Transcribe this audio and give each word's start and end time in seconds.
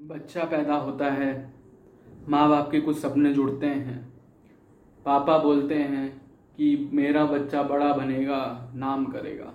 बच्चा 0.00 0.44
पैदा 0.44 0.74
होता 0.74 1.06
है 1.06 1.54
माँ 2.28 2.48
बाप 2.48 2.70
के 2.70 2.80
कुछ 2.80 2.98
सपने 2.98 3.32
जुड़ते 3.34 3.66
हैं। 3.66 4.12
पापा 5.06 5.38
बोलते 5.38 5.74
हैं 5.74 6.08
कि 6.56 6.90
मेरा 6.92 7.24
बच्चा 7.24 7.62
बड़ा 7.62 7.92
बनेगा, 7.92 8.72
नाम 8.74 9.04
करेगा। 9.04 9.52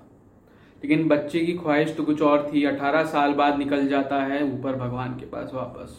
लेकिन 0.83 1.07
बच्चे 1.07 1.39
की 1.39 1.54
ख्वाहिश 1.54 1.96
तो 1.97 2.04
कुछ 2.04 2.21
और 2.21 2.49
थी। 2.54 2.63
अठारह 2.63 3.04
साल 3.04 3.33
बाद 3.33 3.57
निकल 3.57 3.88
जाता 3.88 4.23
है 4.23 4.44
ऊपर 4.54 4.75
भगवान 4.75 5.15
के 5.20 5.25
पास 5.25 5.52
वापस। 5.54 5.97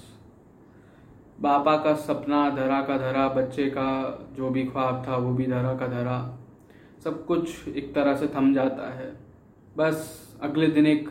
पापा 1.42 1.76
का 1.76 1.94
सपना 1.94 2.50
धरा 2.50 2.82
का 2.82 2.98
धरा, 2.98 3.28
बच्चे 3.28 3.66
का 3.66 4.28
जो 4.36 4.50
भी 4.50 4.64
ख्वाब 4.64 5.04
था 5.08 5.16
वो 5.16 5.32
भी 5.32 5.46
धरा 5.46 5.74
का 5.74 5.86
धरा। 5.86 6.38
सब 7.04 7.24
कुछ 7.26 7.68
एक 7.68 7.94
तरह 7.94 8.16
से 8.16 8.26
थम 8.26 8.54
जाता 8.54 8.92
है। 8.94 9.12
बस 9.76 10.28
अगले 10.42 10.66
दिन 10.66 10.86
एक 10.86 11.08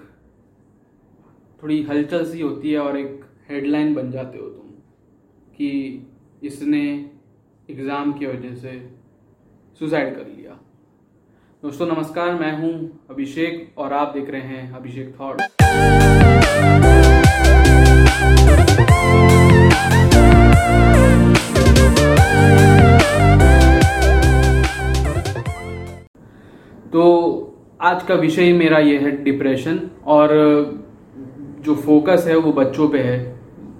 थोड़ी 1.64 1.82
हलचल 1.84 2.24
सी 2.26 2.42
होती 2.42 2.72
है 2.72 2.80
और 2.80 2.98
एक 2.98 3.24
हेडलाइन 3.50 3.94
बन 3.94 4.12
जाते 4.12 4.38
हो 4.38 4.46
तुम 4.48 4.70
कि 5.56 5.70
इसने 6.44 6.84
एग्ज़ाम 7.70 8.14
की 8.14 8.26
वजह 8.26 8.56
से 8.56 8.78
सुसाइड 9.82 10.16
कर 10.16 10.28
लिया। 10.28 10.60
दोस्तों, 11.64 11.88
नमस्कार, 11.88 12.34
मैं 12.34 12.52
हूँ 12.60 12.74
अभिषेक 13.10 13.78
और 13.78 13.94
आप 13.94 14.14
देख 14.14 14.30
रहे 14.30 14.42
हैं 14.42 14.72
अभिषेक 14.74 15.16
थॉट 15.20 15.42
तो 26.92 27.06
आज 27.82 28.04
का 28.04 28.16
विषय 28.18 28.54
मेरा 28.54 28.78
ये 28.80 28.98
है 29.00 29.12
डिप्रेशन 29.24 29.80
और 30.08 30.32
जो 31.62 31.76
फोकस 31.76 32.26
है 32.28 32.38
वो 32.38 32.52
बच्चों 32.54 32.88
पे 32.90 33.00
है, 33.00 33.20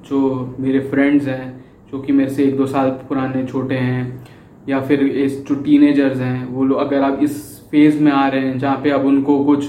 जो 0.10 0.56
मेरे 0.60 0.80
फ्रेंड्स 0.80 1.28
हैं, 1.28 1.64
जो 1.92 2.00
कि 2.00 2.14
मेरे 2.14 2.30
से 2.30 2.44
एक 2.44 2.58
दो 2.58 2.66
साल 2.66 2.90
पुराने 3.10 3.46
छोटे 3.46 3.76
हैं, 3.76 4.24
या 4.70 4.80
फिर 4.82 5.02
इस 5.02 5.46
जो 5.46 5.56
टीनेजर्स 5.56 6.18
हैं, 6.18 6.46
वो 6.48 6.64
लोग 6.64 6.80
अगर 6.80 7.02
आप 7.02 7.20
इस 7.24 7.38
फ़ेज़ 7.72 8.00
में 8.04 8.12
आ 8.12 8.28
रहे 8.28 8.42
हैं 8.42 8.58
जहाँ 8.60 8.80
पे 8.84 8.90
अब 8.90 9.06
उनको 9.06 9.44
कुछ 9.46 9.66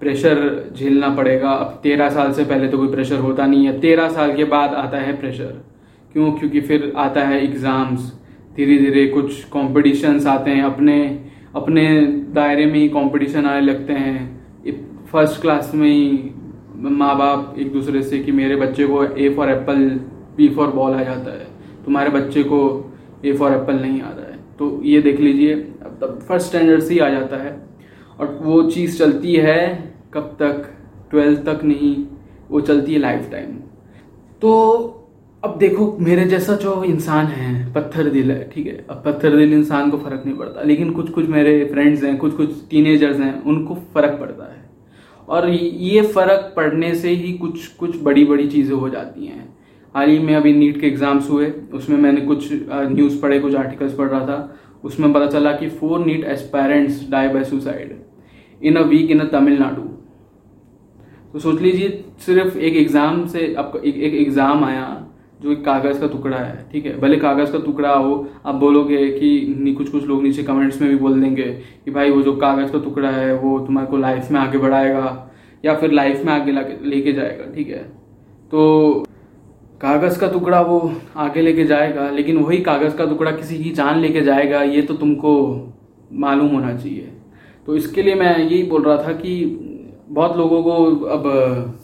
प्रेशर 0.00 0.72
झेलना 0.76 1.08
पड़ेगा, 1.14 1.50
अब 1.50 1.80
तेरह 1.82 2.10
साल 2.10 2.32
से 2.32 2.44
पहले 2.44 2.68
तो 2.68 2.78
कोई 2.78 2.88
प्रेशर 2.88 3.18
होता 3.18 3.46
नहीं 3.46 3.66
है, 3.66 3.78
तेरह 3.80 4.08
साल 4.08 4.34
के 4.36 4.44
बाद 4.46 4.74
आता 4.74 4.98
है 4.98 5.16
प्रेशर 5.20 5.60
क्यों? 6.12 6.32
क्योंकि 6.32 6.60
फिर 6.60 6.92
आता 6.96 7.24
है 7.24 7.42
एग्ज़ाम्स 7.44 8.12
धीरे 8.56 8.78
धीरे 8.78 9.06
कुछ 9.06 9.44
कॉम्पिटिशन्स 9.46 10.26
आते 10.26 10.50
हैं, 10.50 10.62
अपने 10.62 11.26
अपने 11.56 11.84
दायरे 12.34 12.66
में 12.66 12.78
ही 12.78 12.88
कॉम्पिटिशन 12.88 13.46
आने 13.46 13.60
लगते 13.60 13.92
हैं। 13.92 14.40
फ़र्स्ट 15.12 15.40
क्लास 15.40 15.70
में 15.74 15.88
ही 15.88 16.08
माँ 16.80 17.16
बाप 17.18 17.54
एक 17.58 17.72
दूसरे 17.72 18.02
से 18.02 18.18
कि 18.18 18.32
मेरे 18.32 18.56
बच्चे 18.56 18.86
को 18.86 19.04
A 19.04 19.28
for 19.34 19.50
apple 19.50 19.88
B 20.36 20.48
for 20.48 20.70
ball 20.70 20.94
आ 20.94 21.02
जाता 21.02 21.32
है। 21.32 21.46
तुम्हारे 21.84 22.10
बच्चे 22.10 22.42
को 22.42 22.60
ए 23.24 23.32
फॉर 23.32 23.52
एप्पल 23.52 23.74
नहीं 23.74 24.00
आ 24.02 24.08
रहा 24.08 24.26
है। 24.26 24.38
तो 24.58 24.80
ये 24.84 25.00
देख 25.02 25.20
लीजिए, 25.20 25.54
अब 25.54 25.98
तब 26.00 26.18
फ़र्स्ट 26.28 26.46
स्टैंडर्ड 26.46 26.82
से 26.82 26.94
ही 26.94 27.00
आ 27.00 27.08
जाता 27.08 27.36
है। 27.36 27.56
और 28.20 28.38
वो 28.42 28.62
चीज़ 28.70 28.98
चलती 28.98 29.34
है 29.34 29.92
कब 30.14 30.36
तक? 30.40 30.70
ट्वेल्थ 31.10 31.40
तक 31.40 31.64
नहीं, 31.64 31.94
वो 32.50 32.60
चलती 32.60 32.92
है 32.92 32.98
लाइफ 32.98 33.28
टाइम 33.32 33.56
तो 34.42 34.96
अब 35.42 35.56
देखो, 35.58 35.96
मेरे 36.00 36.24
जैसा 36.24 36.54
जो 36.56 36.82
इंसान 36.84 37.26
है, 37.26 37.72
पत्थर 37.72 38.08
दिल 38.08 38.30
है, 38.30 38.48
ठीक 38.54 38.66
है? 38.66 38.84
अब 38.90 39.02
पत्थर 39.06 39.36
दिल 39.36 39.52
इंसान 39.52 39.90
को 39.90 39.98
फ़र्क 39.98 40.22
नहीं 40.26 40.36
पड़ता, 40.36 40.62
लेकिन 40.62 40.90
कुछ 40.90 41.10
कुछ 41.10 41.28
मेरे 41.28 41.64
फ्रेंड्स 41.64 42.02
हैं 42.04 42.16
कुछ 42.16 42.36
कुछ 42.36 42.50
टीनेजर्स 42.70 43.20
हैं, 43.20 43.42
उनको 43.42 43.74
फ़र्क 43.94 44.18
पड़ता 44.20 44.44
है। 44.44 44.59
और 45.30 45.48
ये 45.48 46.02
फ़र्क 46.04 46.52
पड़ने 46.56 46.94
से 46.94 47.10
ही 47.10 47.32
कुछ 47.38 47.66
कुछ 47.76 48.00
बड़ी 48.02 48.24
बड़ी 48.24 48.48
चीज़ें 48.48 48.74
हो 48.74 48.88
जाती 48.88 49.26
हैं। 49.26 49.48
हाल 49.94 50.08
ही 50.10 50.18
में 50.18 50.34
अभी 50.34 50.52
नीट 50.52 50.80
के 50.80 50.86
एग्ज़ाम्स 50.86 51.30
हुए, 51.30 51.50
उसमें 51.74 51.96
मैंने 51.98 52.20
कुछ 52.22 52.48
न्यूज़ 52.52 53.20
पढ़े, 53.22 53.38
कुछ 53.40 53.54
आर्टिकल्स 53.54 53.94
पढ़ 53.94 54.08
रहा 54.08 54.20
था। 54.20 54.56
उसमें 54.84 55.12
पता 55.12 55.26
चला 55.28 55.52
कि 55.52 55.68
four 55.70 56.04
NEET 56.06 56.24
aspirants 56.26 57.08
die 57.10 57.28
by 57.28 57.44
suicide 57.44 57.98
in 58.60 58.76
a 58.76 58.82
week 58.84 59.10
in 59.10 59.20
a 59.20 59.24
Tamil Nadu 59.30 59.82
तो 61.32 61.38
सोच 61.38 61.60
लीजिए, 61.62 62.04
सिर्फ़ 62.18 62.56
एक 62.58 62.76
एग्ज़ाम 62.76 63.26
से 63.26 63.54
आपको, 63.54 63.78
एक 63.78 63.96
एक 63.96 64.14
एग्ज़ाम 64.16 64.64
आया 64.64 64.86
जो 65.40 65.52
एक 65.52 65.64
कागज़ 65.64 66.00
का 66.00 66.06
टुकड़ा 66.08 66.36
है, 66.36 66.68
ठीक 66.72 66.86
है? 66.86 66.98
भले 67.00 67.16
कागज़ 67.16 67.52
का 67.52 67.58
टुकड़ा 67.58 67.92
हो, 67.92 68.26
आप 68.46 68.54
बोलोगे 68.56 69.06
कि 69.10 69.74
कुछ 69.78 69.90
कुछ 69.90 70.04
लोग 70.06 70.22
नीचे 70.22 70.42
कमेंट्स 70.42 70.80
में 70.80 70.90
भी 70.90 70.96
बोल 70.96 71.20
देंगे 71.20 71.44
कि 71.84 71.90
भाई 71.90 72.10
वो 72.10 72.22
जो 72.22 72.36
कागज़ 72.36 72.72
का 72.72 72.78
टुकड़ा 72.78 73.10
है, 73.10 73.34
वो 73.34 73.58
तुम्हारे 73.60 73.90
को 73.90 73.96
लाइफ 73.98 74.30
में 74.30 74.40
आगे 74.40 74.58
बढ़ाएगा 74.58 75.30
या 75.64 75.74
फिर 75.76 75.92
लाइफ 75.92 76.24
में 76.24 76.32
आगे 76.32 76.52
लेके 76.84 77.12
जाएगा, 77.12 77.44
ठीक 77.54 77.68
है? 77.68 77.82
तो 78.50 79.04
कागज़ 79.80 80.18
का 80.20 80.28
टुकड़ा 80.28 80.60
वो 80.60 80.92
आगे 81.16 81.42
लेके 81.42 81.64
जाएगा, 81.64 82.08
लेकिन 82.10 82.36
वही 82.38 82.58
कागज़ 82.62 82.96
का 82.96 83.04
टुकड़ा 83.06 83.30
किसी 83.32 83.58
की 83.58 83.70
जान 83.72 83.98
लेके 83.98 84.20
जाएगा, 84.20 84.62
ये 84.62 84.82
तो 84.82 84.94
तुमको 84.94 85.32
मालूम 86.12 86.48
होना 86.48 86.76
चाहिए। 86.76 87.12
तो 87.66 87.76
इसके 87.76 88.02
लिए 88.02 88.14
मैं 88.14 88.38
यही 88.38 88.62
बोल 88.62 88.82
रहा 88.82 88.96
था 88.98 89.12
कि 89.14 89.34
बहुत 90.10 90.36
लोगों 90.36 90.62
को 90.62 90.72
अब 91.06 91.26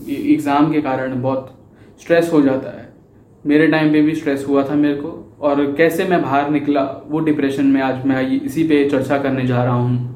एग्ज़ाम 0.08 0.72
के 0.72 0.80
कारण 0.82 1.20
बहुत 1.22 1.52
स्ट्रेस 2.00 2.30
हो 2.32 2.40
जाता 2.40 2.70
है। 2.70 2.85
मेरे 3.46 3.66
टाइम 3.66 3.92
पे 3.92 4.02
भी 4.02 4.14
स्ट्रेस 4.14 4.44
हुआ 4.48 4.62
था 4.62 4.74
मेरे 4.74 4.94
को। 4.94 5.36
और 5.40 5.72
कैसे 5.72 6.04
मैं 6.04 6.22
बाहर 6.22 6.50
निकला, 6.50 6.82
वो 7.08 7.20
डिप्रेशन 7.20 7.66
में 7.66 7.80
आज 7.82 8.06
मैं 8.06 8.22
इसी 8.42 8.64
पे 8.64 8.88
चर्चा 8.90 9.18
करने 9.18 9.46
जा 9.46 9.64
रहा 9.64 9.74
हूँ। 9.74 10.14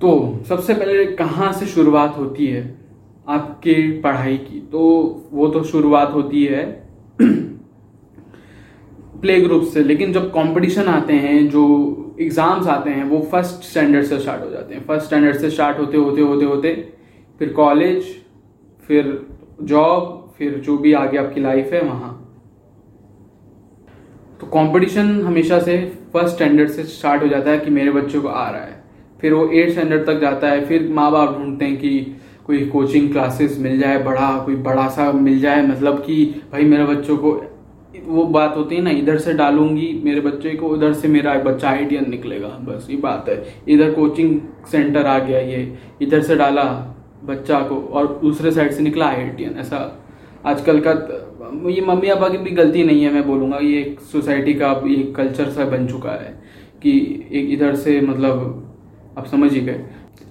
तो 0.00 0.42
सबसे 0.48 0.74
पहले 0.74 1.04
कहाँ 1.06 1.52
से 1.52 1.66
शुरुआत 1.66 2.16
होती 2.18 2.46
है 2.46 2.62
आपके 3.28 4.00
पढ़ाई 4.00 4.36
की? 4.36 4.60
तो 4.72 4.80
वो 5.32 5.48
तो 5.48 5.62
शुरुआत 5.62 6.12
होती 6.14 6.44
है 6.44 6.64
प्ले 9.20 9.40
ग्रुप 9.40 9.64
से। 9.64 9.82
लेकिन 9.84 10.12
जब 10.12 10.30
कंपटीशन 10.30 10.88
आते 10.88 11.12
हैं, 11.12 11.48
जो 11.48 12.16
एग्ज़ाम्स 12.20 12.66
आते 12.66 12.90
हैं, 12.90 13.04
वो 13.04 13.20
फ़र्स्ट 13.32 13.64
स्टैंडर्ड 13.64 14.04
से 14.04 14.18
स्टार्ट 14.18 14.44
हो 14.44 14.50
जाते 14.50 14.74
हैं। 14.74 14.84
फ़र्स्ट 14.84 15.06
स्टैंडर्ड 15.06 15.36
से 15.36 15.50
स्टार्ट 15.50 15.78
होते 15.78 15.96
होते 15.96 16.20
होते 16.20 16.44
होते, 16.44 16.74
फिर 17.38 17.48
कॉलेज 17.48 18.04
फिर 18.88 19.26
जॉब 19.62 20.18
फिर 20.38 20.54
जो 20.58 20.76
भी 20.78 20.92
आगे 20.92 21.18
आपकी 21.18 21.40
लाइफ 21.40 21.72
है, 21.72 21.80
वहाँ। 21.82 22.11
तो 24.42 24.46
कंपटीशन 24.48 25.20
हमेशा 25.22 25.58
से 25.58 25.76
फ़र्स्ट 26.12 26.34
स्टैंडर्ड 26.34 26.70
से 26.70 26.82
स्टार्ट 26.84 27.22
हो 27.22 27.28
जाता 27.28 27.50
है 27.50 27.58
कि 27.58 27.70
मेरे 27.70 27.90
बच्चे 27.90 28.18
को 28.18 28.28
आ 28.28 28.48
रहा 28.50 28.62
है। 28.62 28.80
फिर 29.20 29.32
वो 29.32 29.46
एट 29.48 29.70
स्टैंडर्ड 29.70 30.06
तक 30.06 30.18
जाता 30.20 30.48
है, 30.48 30.64
फिर 30.66 30.88
माँ 30.88 31.10
बाप 31.12 31.36
ढूंढते 31.38 31.64
हैं 31.64 31.76
कि 31.76 32.16
कोई 32.46 32.66
कोचिंग 32.66 33.10
क्लासेस 33.12 33.58
मिल 33.58 33.78
जाए, 33.80 34.02
बड़ा, 34.02 34.30
कोई 34.38 34.54
बड़ा 34.54 34.88
सा 34.88 35.10
मिल 35.12 35.40
जाए 35.40 35.62
मतलब 35.62 35.98
कि 35.98 36.24
भाई 36.52 36.64
मेरे 36.64 36.84
बच्चों 36.84 37.16
को, 37.16 37.32
वो 38.06 38.24
बात 38.24 38.56
होती 38.56 38.76
है 38.76 38.82
ना, 38.82 38.90
इधर 38.90 39.18
से 39.18 39.32
डालूँगी 39.32 40.02
मेरे 40.04 40.20
बच्चे 40.20 40.50
को, 40.50 40.68
उधर 40.68 40.92
से 40.92 41.08
मेरा 41.08 41.34
बच्चा 41.34 41.68
आईआईटीएन 41.68 42.10
निकलेगा, 42.10 42.48
बस 42.48 42.86
ये 42.90 42.96
बात 42.96 43.28
है। 43.28 43.42
इधर 43.68 43.92
कोचिंग 43.92 44.40
सेंटर 44.72 45.06
आ 45.06 45.18
गया 45.18 45.38
ये, 45.38 45.78
इधर 46.02 46.22
से 46.22 46.36
डाला 46.36 46.64
बच्चा 47.24 47.60
को, 47.60 47.76
और 47.92 48.18
दूसरे 48.22 48.50
साइड 48.50 48.72
से 48.72 48.82
निकला 48.82 49.06
आईआईटीएन 49.06 49.54
ऐसा। 49.58 50.00
आजकल 50.46 50.80
का 50.80 50.92
ये 51.68 51.80
मम्मी 51.82 52.08
पापा 52.08 52.28
की 52.28 52.38
भी 52.38 52.50
गलती 52.52 52.82
नहीं 52.84 53.02
है, 53.04 53.12
मैं 53.14 53.26
बोलूँगा 53.26 53.58
ये 53.58 53.80
एक 53.80 54.00
सोसाइटी 54.02 54.54
का 54.54 54.70
ये 54.86 55.02
कल्चर 55.16 55.50
सा 55.50 55.64
बन 55.66 55.86
चुका 55.86 56.12
है 56.12 56.30
कि 56.82 56.92
एक 57.32 57.50
इधर 57.50 57.74
से 57.76 58.00
मतलब 58.00 59.14
आप 59.18 59.26
समझ 59.26 59.52
ही 59.52 59.60
गए। 59.60 59.84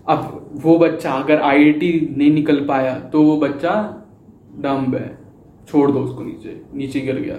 अब 0.10 0.50
वो 0.56 0.78
बच्चा 0.80 1.12
अगर 1.14 1.42
आईआईटी 1.42 1.92
नहीं 2.18 2.32
निकल 2.34 2.66
पाया 2.66 2.94
तो 3.12 3.22
वो 3.24 3.38
बच्चा 3.38 3.74
डम्ब 4.58 4.96
है। 4.96 5.18
छोड़ 5.68 5.90
दो 5.92 6.00
उसको 6.00 6.24
नीचे 6.24 6.62
नीचे 6.74 7.00
गिर 7.00 7.16
गया। 7.18 7.36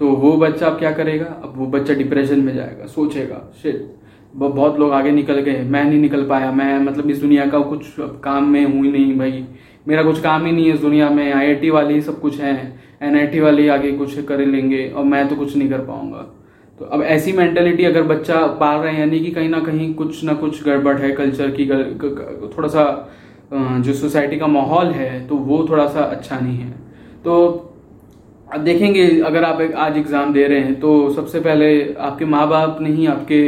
तो 0.00 0.08
वो 0.08 0.36
बच्चा 0.36 0.66
अब 0.66 0.78
क्या 0.78 0.90
करेगा? 0.92 1.24
अब 1.24 1.52
वो 1.56 1.66
बच्चा 1.68 1.94
डिप्रेशन 1.94 2.40
में 2.40 2.54
जाएगा, 2.54 2.86
सोचेगा 2.86 3.42
शिट 3.62 3.92
बहुत 4.34 4.78
लोग 4.78 4.92
आगे 4.92 5.10
निकल 5.12 5.40
गए, 5.40 5.60
मैं 5.60 5.84
नहीं 5.84 5.98
निकल 6.00 6.26
पाया, 6.28 6.50
मैं 6.52 6.78
मतलब 6.80 7.10
इस 7.10 7.18
दुनिया 7.18 7.46
का 7.46 7.58
कुछ 7.60 7.86
काम 7.98 8.48
में 8.48 8.64
हूँ 8.64 8.84
ही 8.84 8.90
नहीं 8.92 9.18
भाई। 9.18 9.44
मेरा 9.88 10.02
कुछ 10.02 10.20
काम 10.20 10.46
ही 10.46 10.52
नहीं 10.52 10.66
है 10.66 10.74
इस 10.74 10.80
दुनिया 10.80 11.08
में 11.10 11.32
आईआईटी 11.32 11.70
वाले 11.70 11.94
ही 11.94 12.00
सब 12.02 12.20
कुछ 12.20 12.40
हैं। 12.40 12.83
एनआईटी 13.04 13.40
वाले 13.40 13.68
आगे 13.70 13.92
कुछ 13.94 14.24
कर 14.24 14.46
लेंगे 14.46 14.88
और 14.88 15.04
मैं 15.06 15.26
तो 15.28 15.36
कुछ 15.36 15.56
नहीं 15.56 15.68
कर 15.70 15.84
पाऊँगा। 15.84 16.26
तो 16.78 16.84
अब 16.86 17.02
ऐसी 17.04 17.32
मेंटेलिटी 17.32 17.84
अगर 17.84 18.02
बच्चा 18.04 18.46
पाल 18.60 18.80
रहे 18.80 18.92
हैं, 18.92 19.00
यानी 19.00 19.18
कि 19.20 19.30
कहीं 19.30 19.48
ना 19.48 19.58
कहीं 19.60 19.92
कुछ 19.94 20.22
ना 20.24 20.32
कुछ 20.34 20.64
गड़बड़ 20.64 20.96
है 20.98 21.10
कल्चर 21.12 21.50
की 21.50 21.68
थोड़ा 22.48 22.68
सा 22.68 22.84
जो 23.52 23.92
सोसाइटी 23.94 24.36
का 24.36 24.46
माहौल 24.48 24.90
है 24.92 25.26
तो 25.28 25.36
वो 25.36 25.66
थोड़ा 25.70 25.86
सा 25.88 26.00
अच्छा 26.02 26.38
नहीं 26.38 26.58
है। 26.58 26.70
तो 27.24 27.70
अब 28.48 28.60
देखेंगे, 28.62 29.06
अगर 29.20 29.44
आप 29.44 29.60
आज 29.76 29.96
एग्ज़ाम 29.96 30.32
दे 30.32 30.46
रहे 30.46 30.60
हैं 30.60 30.78
तो 30.80 31.10
सबसे 31.12 31.40
पहले 31.40 31.94
आपके 32.00 32.24
माँ 32.26 32.48
बाप 32.48 32.78
नहीं, 32.80 33.06
आपके 33.08 33.42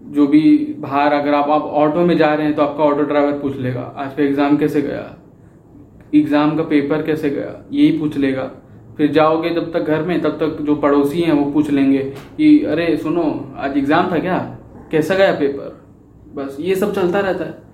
जो 0.00 0.26
भी 0.26 0.42
बाहर, 0.80 1.12
अगर 1.12 1.34
आप 1.34 1.50
आप 1.50 1.62
ऑटो 1.62 2.00
में 2.02 2.16
जा 2.16 2.32
रहे 2.34 2.46
हैं 2.46 2.54
तो 2.56 2.62
आपका 2.62 2.84
ऑटो 2.84 3.02
ड्राइवर 3.04 3.38
पूछ 3.38 3.56
लेगा, 3.58 3.80
आज 3.96 4.14
का 4.14 4.22
एग्ज़ाम 4.22 4.56
कैसे 4.56 4.82
गया? 4.82 5.16
एग्ज़ाम 6.14 6.56
का 6.56 6.62
पेपर 6.64 7.02
कैसे 7.02 7.30
गया? 7.30 7.54
यही 7.72 7.98
पूछ 7.98 8.16
लेगा। 8.18 8.50
फिर 8.96 9.12
जाओगे 9.12 9.50
जब 9.50 9.72
तक 9.72 9.80
घर 9.80 10.02
में, 10.02 10.22
तब 10.22 10.28
तक 10.28 10.62
जो 10.62 10.74
पड़ोसी 10.74 11.20
हैं 11.20 11.32
वो 11.32 11.50
पूछ 11.50 11.70
लेंगे 11.70 11.98
कि, 12.36 12.64
अरे, 12.64 12.96
सुनो, 12.96 13.52
आज 13.56 13.76
एग्ज़ाम 13.76 14.12
था 14.12 14.18
क्या? 14.18 14.58
कैसा 14.90 15.14
गया 15.14 15.32
पेपर 15.32 15.86
बस, 16.34 16.56
ये 16.60 16.74
सब 16.74 16.94
चलता 16.94 17.20
रहता 17.20 17.44
है। 17.44 17.66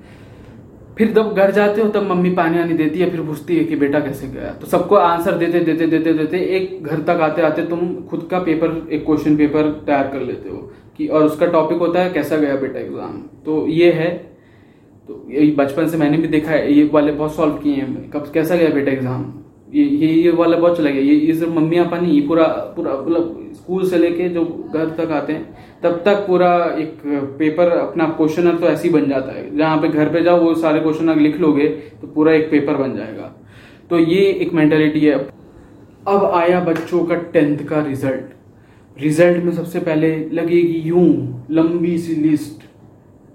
फिर 0.99 1.13
जब 1.13 1.35
घर 1.35 1.51
जाते 1.51 1.81
हो, 1.81 1.89
तब 1.89 2.03
मम्मी 2.03 2.31
पानी 2.31 2.59
आनी 2.59 2.75
देती 2.75 2.99
है, 2.99 3.11
फिर 3.11 3.21
पूछती 3.21 3.57
है 3.57 3.65
कि, 3.65 3.77
बेटा, 3.77 4.01
कैसे 4.01 4.27
गया? 4.27 4.53
तो 4.53 4.67
सबको 4.67 4.95
आंसर 4.95 5.33
देते 5.33 5.61
देते 5.61 5.87
देते 5.87 6.13
देते, 6.13 6.39
एक 6.39 6.85
घर 6.85 7.01
तक 7.01 7.21
आते 7.21 7.43
आते 7.43 7.63
तुम 7.63 7.95
खुद 8.11 8.29
का 8.31 8.39
पेपर 8.39 8.89
एक 8.93 9.07
क्वेश्चन 9.07 9.37
पेपर 9.37 9.71
तैयार 9.87 10.09
कर 10.09 10.21
लेते 10.21 10.49
हो 10.49 10.73
कि, 10.97 11.07
और 11.07 11.25
उसका 11.25 11.47
टॉपिक 11.47 11.79
होता 11.79 12.01
है, 12.01 12.11
कैसा 12.11 12.37
गया 12.37 12.57
बेटा 12.57 12.81
एग्ज़ाम 12.81 13.13
तो 13.45 13.69
ये 13.69 13.93
है। 13.93 14.11
तो 15.09 15.27
ये 15.31 15.51
बचपन 15.51 15.89
से 15.89 15.97
मैंने 15.97 16.17
भी 16.17 16.29
देखा 16.29 16.51
है, 16.51 16.73
ये 16.73 16.91
वाले 16.93 17.13
बहुत 17.13 17.35
सॉल्व 17.35 17.55
किए 17.55 17.75
हैं। 17.75 18.11
कब, 18.11 18.31
कैसा 18.35 18.57
गया 18.57 18.69
बेटा 18.69 18.93
एग्ज़ाम 18.93 19.42
ये 19.73 19.85
ये 19.85 20.09
ये 20.15 20.31
वाला 20.33 20.57
बहुत 20.57 20.77
चला 20.77 20.91
गया। 20.91 21.03
ये 21.03 21.15
ये 21.17 21.35
सिर्फ़ 21.35 21.53
मम्मी 21.53 21.79
पापा 21.79 21.99
नहीं 21.99 22.13
ये 22.13 22.27
पूरा 22.29 22.45
पूरा 22.77 22.93
मतलब 22.93 23.53
स्कूल 23.55 23.89
से 23.91 23.99
लेके 23.99 24.29
जो 24.29 24.45
घर 24.75 24.89
तक 24.99 25.11
आते 25.13 25.33
हैं, 25.33 25.57
तब 25.83 26.03
तक 26.05 26.25
पूरा 26.27 26.53
एक 26.79 27.01
पेपर 27.39 27.71
अपना 27.71 28.09
क्वेश्चनर 28.11 28.57
तो 28.57 28.67
ऐसे 28.67 28.89
ही 28.89 28.95
बन 28.95 29.09
जाता 29.11 29.33
है। 29.33 29.57
जहाँ 29.57 29.81
पे 29.81 29.89
घर 29.89 30.13
पे 30.13 30.23
जाओ, 30.23 30.41
वो 30.41 30.55
सारे 30.57 30.81
क्वेश्चन 30.81 31.19
लिख 31.21 31.41
लोगे 31.41 31.69
तो 32.01 32.07
पूरा 32.07 32.33
एक 32.33 32.51
पेपर 32.51 32.77
बन 32.77 32.97
जाएगा। 32.97 33.33
तो 33.91 33.99
ये 33.99 34.21
एक 34.33 34.53
मेंटेलिटी 34.55 35.01
है। 35.01 35.15
अब 36.09 36.25
आया 36.27 36.61
बच्चों 36.65 37.05
का 37.05 37.15
टेंथ 37.33 37.59
का 37.67 37.83
रिज़ल्ट 37.83 38.31
रिज़ल्ट 38.97 39.45
में 39.45 39.53
सबसे 39.53 39.81
पहले 39.81 40.09
लगेगी 40.31 40.79
यूँ, 40.81 41.45
लंबी 41.51 41.99
सी 41.99 42.15
लिस्ट 42.15 42.65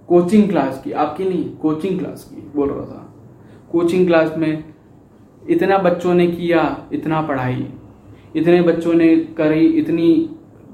कोचिंग 0.10 0.50
क्लास 0.50 0.82
की, 0.84 0.92
आपकी 0.94 1.24
नहीं 1.24 1.44
कोचिंग 1.58 2.00
क्लास 2.00 2.24
की, 2.26 2.42
बोल 2.56 2.70
रहा 2.70 2.86
था। 2.86 3.04
कोचिंग 3.72 4.06
क्लास 4.08 4.34
में 4.38 4.64
इतना 5.50 5.78
बच्चों 5.78 6.14
ने 6.14 6.28
किया, 6.28 6.90
इतना 6.94 7.22
पढ़ाई। 7.22 7.68
इतने 8.36 8.62
बच्चों 8.62 8.94
ने 8.94 9.16
करी, 9.16 9.66
इतनी 9.68 10.30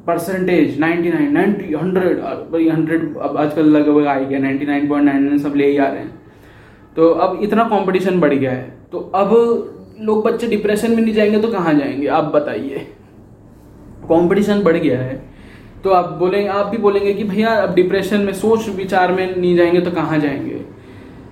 परसेंटेज 0.07 0.79
99 0.79 1.31
90 1.31 1.75
100 1.75 2.51
भाई 2.51 2.69
100 2.69 3.17
अब 3.17 3.37
आजकल 3.37 3.65
लगभग 3.65 4.07
आ 4.07 4.19
गया 4.19 4.39
99.99 4.39 5.37
सब 5.37 5.55
ले 5.55 5.67
ही 5.67 5.77
आ 5.77 5.87
रहे 5.87 5.99
हैं। 5.99 6.21
तो 6.95 7.09
अब 7.09 7.39
इतना 7.43 7.63
कंपटीशन 7.63 8.19
बढ़ 8.19 8.33
गया 8.33 8.51
है। 8.51 8.77
तो 8.91 8.99
अब 9.15 9.29
लोग 10.01 10.25
बच्चे 10.25 10.47
डिप्रेशन 10.47 10.91
में 10.91 11.03
नहीं 11.03 11.13
जाएँगे 11.13 11.39
तो 11.39 11.47
कहाँ 11.47 11.73
जाएँगे? 11.73 12.07
आप 12.07 12.23
बताइए। 12.23 12.87
कंपटीशन 14.03 14.63
बढ़ 14.63 14.77
गया 14.77 14.99
है। 14.99 15.23
तो 15.83 15.89
आप 15.89 16.09
बोलेंगे 16.11 16.47
आप 16.47 16.65
भी 16.65 16.77
बोलेंगे 16.77 17.13
कि 17.13 17.23
भैया, 17.23 17.49
अब 17.49 17.75
डिप्रेशन 17.75 18.21
में 18.21 18.33
सोच 18.33 18.69
विचार 18.69 19.11
में 19.11 19.35
नहीं 19.35 19.55
जाएँगे 19.55 19.81
तो 19.81 19.91
कहाँ 19.91 20.19
जाएँगे? 20.19 20.61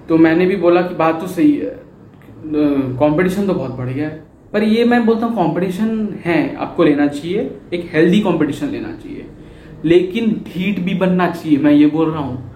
तो 0.09 0.17
मैंने 0.17 0.45
भी 0.45 0.55
बोला 0.55 0.81
कि 0.81 0.95
बात 0.95 1.21
तो 1.21 1.27
सही 1.27 1.55
है। 1.55 1.90
कंपटीशन 2.43 3.47
तो 3.47 3.53
बहुत 3.53 3.71
बढ़ 3.71 3.89
गया 3.89 4.07
है। 4.07 4.23
पर 4.53 4.63
ये 4.63 4.85
मैं 4.85 5.05
बोलता 5.05 5.25
हूँ 5.25 5.35
कंपटीशन 5.35 6.07
है, 6.25 6.55
आपको 6.55 6.83
लेना 6.83 7.07
चाहिए, 7.07 7.51
एक 7.73 7.89
हेल्दी 7.93 8.19
कंपटीशन 8.19 8.67
लेना 8.67 8.91
चाहिए। 8.91 9.25
लेकिन 9.85 10.31
ढीठ 10.47 10.79
भी 10.79 10.93
बनना 10.93 11.29
चाहिए, 11.29 11.57
मैं 11.57 11.71
ये 11.71 11.85
बोल 11.85 12.09
रहा 12.11 12.21
हूँ। 12.21 12.51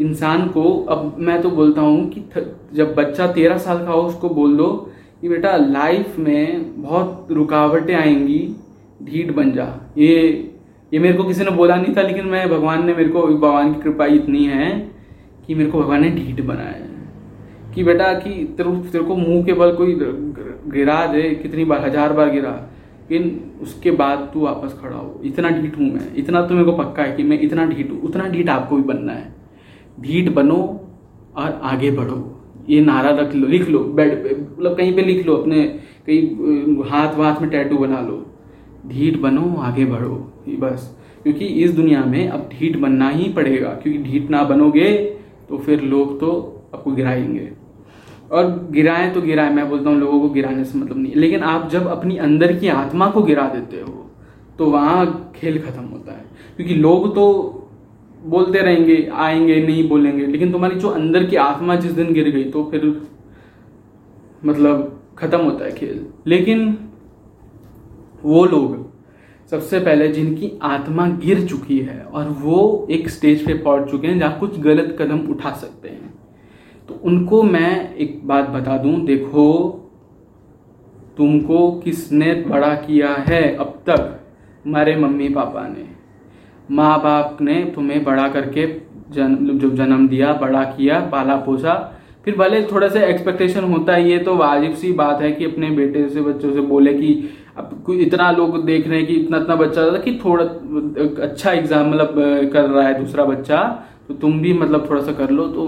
इंसान 0.00 0.46
को, 0.48 0.62
अब 0.88 1.16
मैं 1.18 1.40
तो 1.42 1.50
बोलता 1.50 1.80
हूँ 1.80 2.08
कि 2.10 2.24
जब 2.74 2.94
बच्चा 2.94 3.26
तेरह 3.26 3.58
साल 3.58 3.78
का 3.78 3.92
हो, 3.92 4.02
उसको 4.02 4.28
बोल 4.28 4.56
दो 4.56 4.68
कि 5.20 5.28
बेटा 5.28 5.56
लाइफ 5.56 6.18
में 6.18 6.82
बहुत 6.82 7.28
रुकावटें 7.30 7.94
आएँगी 7.94 8.56
ढीठ 9.02 9.30
बन 9.30 9.52
जा। 9.52 9.92
ये 9.98 10.46
ये 10.92 10.98
मेरे 10.98 11.14
को 11.14 11.24
किसी 11.24 11.44
ने 11.44 11.50
बोला 11.50 11.76
नहीं 11.76 11.94
था, 11.96 12.02
लेकिन 12.02 12.26
मैं, 12.26 12.48
भगवान 12.48 12.86
ने 12.86 12.94
मेरे 12.94 13.08
को, 13.08 13.22
भगवान 13.22 13.74
की 13.74 13.80
कृपा 13.80 14.06
इतनी 14.06 14.44
है 14.44 14.70
कि 15.46 15.54
मेरे 15.54 15.70
को 15.70 15.80
भगवान 15.80 16.00
ने 16.00 16.10
ढीठ 16.10 16.40
बनाया 16.40 16.68
है। 16.68 16.89
कि 17.74 17.84
बेटा 17.84 18.12
कि 18.14 18.30
तेरे 18.56 18.70
तेरे 18.90 19.04
को 19.04 19.16
मुँह 19.16 19.44
के 19.44 19.52
बल 19.52 19.72
कोई 19.72 19.94
गिरा 19.94 21.04
दे, 21.06 21.22
कितनी 21.34 21.64
बार, 21.64 21.84
हज़ार 21.84 22.12
बार 22.12 22.30
गिरा। 22.30 22.50
लेकिन 23.10 23.40
उसके 23.62 23.90
बाद 23.90 24.30
तू 24.34 24.40
वापस 24.40 24.78
खड़ा 24.82 24.96
हो। 24.96 25.20
इतना 25.24 25.48
ढीठ 25.50 25.78
हूँ 25.78 25.90
मैं। 25.92 26.14
इतना 26.14 26.42
तो 26.46 26.54
मेरे 26.54 26.64
को 26.64 26.72
पक्का 26.72 27.02
है 27.02 27.16
कि 27.16 27.22
मैं 27.22 27.40
इतना 27.40 27.64
ढीठ 27.66 27.90
हूँ। 27.90 28.00
उतना 28.00 28.28
ढीठ 28.28 28.48
आपको 28.48 28.76
भी 28.76 28.82
बनना 28.82 29.12
है। 29.12 29.32
ढीठ 30.00 30.28
बनो 30.32 30.58
और 31.36 31.60
आगे 31.62 31.90
बढ़ो। 31.90 32.18
ये 32.68 32.80
नारा 32.80 33.10
रख 33.10 33.34
लो, 33.34 33.46
लिख 33.48 33.68
लो 33.68 33.78
बेड 33.78 34.22
पे 34.22 34.34
मतलब 34.34 34.76
कहीं 34.76 34.94
पे 34.96 35.02
लिख 35.02 35.26
लो 35.26 35.36
अपने, 35.36 35.62
कहीं 36.06 36.84
हाथ 36.90 37.14
वाथ 37.14 37.40
में 37.42 37.50
टैटू 37.50 37.78
बना 37.78 38.00
लो। 38.00 38.24
ढीठ 38.86 39.18
बनो, 39.18 39.54
आगे 39.60 39.84
बढ़ो। 39.84 40.16
बस। 40.60 40.96
क्योंकि 41.22 41.46
इस 41.64 41.70
दुनिया 41.70 42.04
में 42.04 42.28
अब 42.28 42.48
ढीठ 42.52 42.76
बनना 42.76 43.08
ही 43.08 43.32
पड़ेगा। 43.32 43.68
क्योंकि 43.82 44.02
ढीठ 44.02 44.30
ना 44.30 44.42
बनोगे 44.44 44.92
तो 45.48 45.58
फिर 45.58 45.82
लोग 45.82 46.18
तो 46.20 46.30
आपको 46.74 46.90
गिराएँगे। 46.90 47.50
और 48.30 48.68
गिराएँ 48.72 49.10
तो 49.14 49.20
गिराएँ, 49.20 49.50
मैं 49.50 49.68
बोलता 49.68 49.90
हूँ 49.90 49.98
लोगों 49.98 50.20
को 50.20 50.28
गिराने 50.30 50.64
से 50.64 50.78
मतलब 50.78 50.98
नहीं। 50.98 51.14
लेकिन 51.14 51.42
आप 51.44 51.68
जब 51.70 51.86
अपनी 51.88 52.16
अंदर 52.18 52.56
की 52.56 52.68
आत्मा 52.68 53.10
को 53.10 53.22
गिरा 53.22 53.48
देते 53.48 53.80
हो 53.80 54.06
तो 54.58 54.66
वहाँ 54.66 55.32
खेल 55.36 55.58
खत्म 55.62 55.82
होता 55.82 56.12
है। 56.12 56.24
क्योंकि 56.56 56.74
लोग 56.74 57.14
तो 57.14 57.26
बोलते 58.22 58.58
रहेंगे, 58.58 59.08
आएँगे, 59.12 59.60
नहीं 59.66 59.88
बोलेंगे, 59.88 60.26
लेकिन 60.26 60.52
तुम्हारी 60.52 60.78
जो 60.80 60.88
अंदर 60.90 61.24
की 61.26 61.36
आत्मा 61.36 61.74
जिस 61.76 61.92
दिन 61.92 62.12
गिर 62.12 62.28
गई 62.30 62.44
तो 62.44 62.64
फिर 62.70 62.84
मतलब 64.44 65.00
खत्म 65.18 65.40
होता 65.40 65.64
है 65.64 65.72
खेल। 65.72 66.06
लेकिन 66.26 66.76
वो 68.24 68.44
लोग 68.44 68.78
सबसे 69.52 69.78
पहले 69.80 70.08
जिनकी 70.08 70.52
आत्मा 70.62 71.06
गिर 71.18 71.46
चुकी 71.46 71.78
है, 71.78 72.00
और 72.02 72.28
वो 72.40 72.86
एक 72.90 73.08
स्टेज 73.08 73.46
पे 73.46 73.54
पहुँच 73.54 73.90
चुके 73.90 74.08
हैं 74.08 74.18
जहाँ 74.18 74.38
कुछ 74.40 74.58
गलत 74.60 74.96
कदम 75.00 75.20
उठा 75.30 75.52
सकते 75.52 75.88
हैं। 75.88 76.12
तो 76.90 76.98
उनको 77.04 77.42
मैं 77.42 77.94
एक 77.94 78.20
बात 78.26 78.48
बता 78.50 78.76
दूँ, 78.76 78.94
देखो, 79.06 79.46
तुमको 81.16 81.70
किसने 81.80 82.32
बड़ा 82.46 82.74
किया 82.76 83.10
है 83.28 83.42
अब 83.56 83.78
तक? 83.86 84.16
हमारे 84.64 84.94
मम्मी 84.96 85.28
पापा 85.28 85.66
ने। 85.68 85.86
माँ 86.70 86.98
बाप 87.02 87.38
ने 87.40 87.62
तुम्हें 87.74 88.02
बड़ा 88.04 88.26
करके 88.28 88.66
जन्म 89.14 89.58
जो 89.58 89.70
जन्म 89.72 90.08
दिया, 90.08 90.32
बड़ा 90.32 90.62
किया, 90.66 90.98
पाला 91.12 91.36
पोसा। 91.36 91.74
फिर 92.24 92.36
भले 92.36 92.62
थोड़ा 92.62 92.88
सा 92.88 93.00
एक्सपेक्टेशन 93.02 93.64
होता 93.72 93.94
ही 93.94 94.10
है 94.12 94.18
तो 94.24 94.34
वाजिब 94.36 94.74
सी 94.74 94.92
बात 94.94 95.22
है 95.22 95.30
कि 95.32 95.44
अपने 95.44 95.70
बेटे 95.70 96.08
से, 96.08 96.20
बच्चों 96.22 96.52
से 96.52 96.60
बोले 96.62 96.94
कि 96.94 97.30
अब 97.56 97.86
इतना 97.92 98.30
लोग 98.32 98.64
देख 98.64 98.88
रहे 98.88 98.98
हैं 98.98 99.06
कि 99.06 99.14
इतना 99.14 99.38
इतना 99.38 99.56
बच्चा 99.56 99.86
था 99.86 99.98
कि 100.00 100.18
थोड़ा 100.24 100.44
अच्छा 101.22 101.52
एग्ज़ाम 101.52 101.90
मतलब 101.90 102.14
कर 102.52 102.68
रहा 102.68 102.86
है 102.88 102.98
दूसरा 103.00 103.24
बच्चा 103.26 103.62
तो 104.08 104.14
तुम 104.16 104.40
भी 104.40 104.52
मतलब 104.54 104.90
थोड़ा 104.90 105.02
सा 105.02 105.12
कर 105.14 105.30
लो 105.30 105.46
तो 105.48 105.66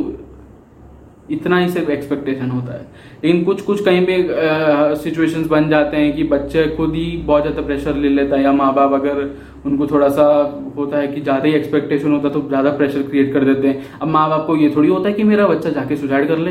इतना 1.32 1.58
ही 1.58 1.68
सिर्फ़ 1.70 1.90
एक्सपेक्टेशन 1.90 2.50
होता 2.50 2.72
है। 2.72 2.86
लेकिन 3.24 3.42
कुछ 3.44 3.60
कुछ 3.62 3.84
कहीं 3.84 4.04
पे 4.06 4.96
सिचुएशंस 5.02 5.46
बन 5.48 5.68
जाते 5.68 5.96
हैं 5.96 6.14
कि 6.16 6.24
बच्चे 6.26 6.66
खुद 6.76 6.94
ही 6.94 7.06
बहुत 7.26 7.42
ज़्यादा 7.42 7.62
प्रेशर 7.62 7.96
ले 7.96 8.08
लेता 8.10 8.36
है 8.36 8.42
या 8.42 8.52
माँ 8.52 8.72
बाप 8.74 8.92
अगर 8.94 9.22
उनको 9.66 9.86
थोड़ा 9.86 10.08
सा 10.10 10.24
होता 10.76 10.98
है 10.98 11.08
कि 11.08 11.20
ज़्यादा 11.20 11.48
ही 11.48 11.54
एक्सपेक्टेशन 11.54 12.12
होता 12.12 12.28
है 12.28 12.34
तो 12.34 12.40
ज़्यादा 12.48 12.70
प्रेशर 12.72 13.02
क्रिएट 13.02 13.32
कर 13.32 13.44
देते 13.44 13.68
हैं। 13.68 14.00
अब 14.00 14.08
माँ 14.08 14.28
बाप 14.30 14.46
को 14.46 14.56
ये 14.56 14.72
थोड़ी 14.76 14.88
होता 14.88 15.08
है 15.08 15.14
कि 15.14 15.24
मेरा 15.24 15.46
बच्चा 15.48 15.70
जाके 15.70 15.96
सुसाइड 15.96 16.28
कर 16.28 16.38
ले। 16.38 16.50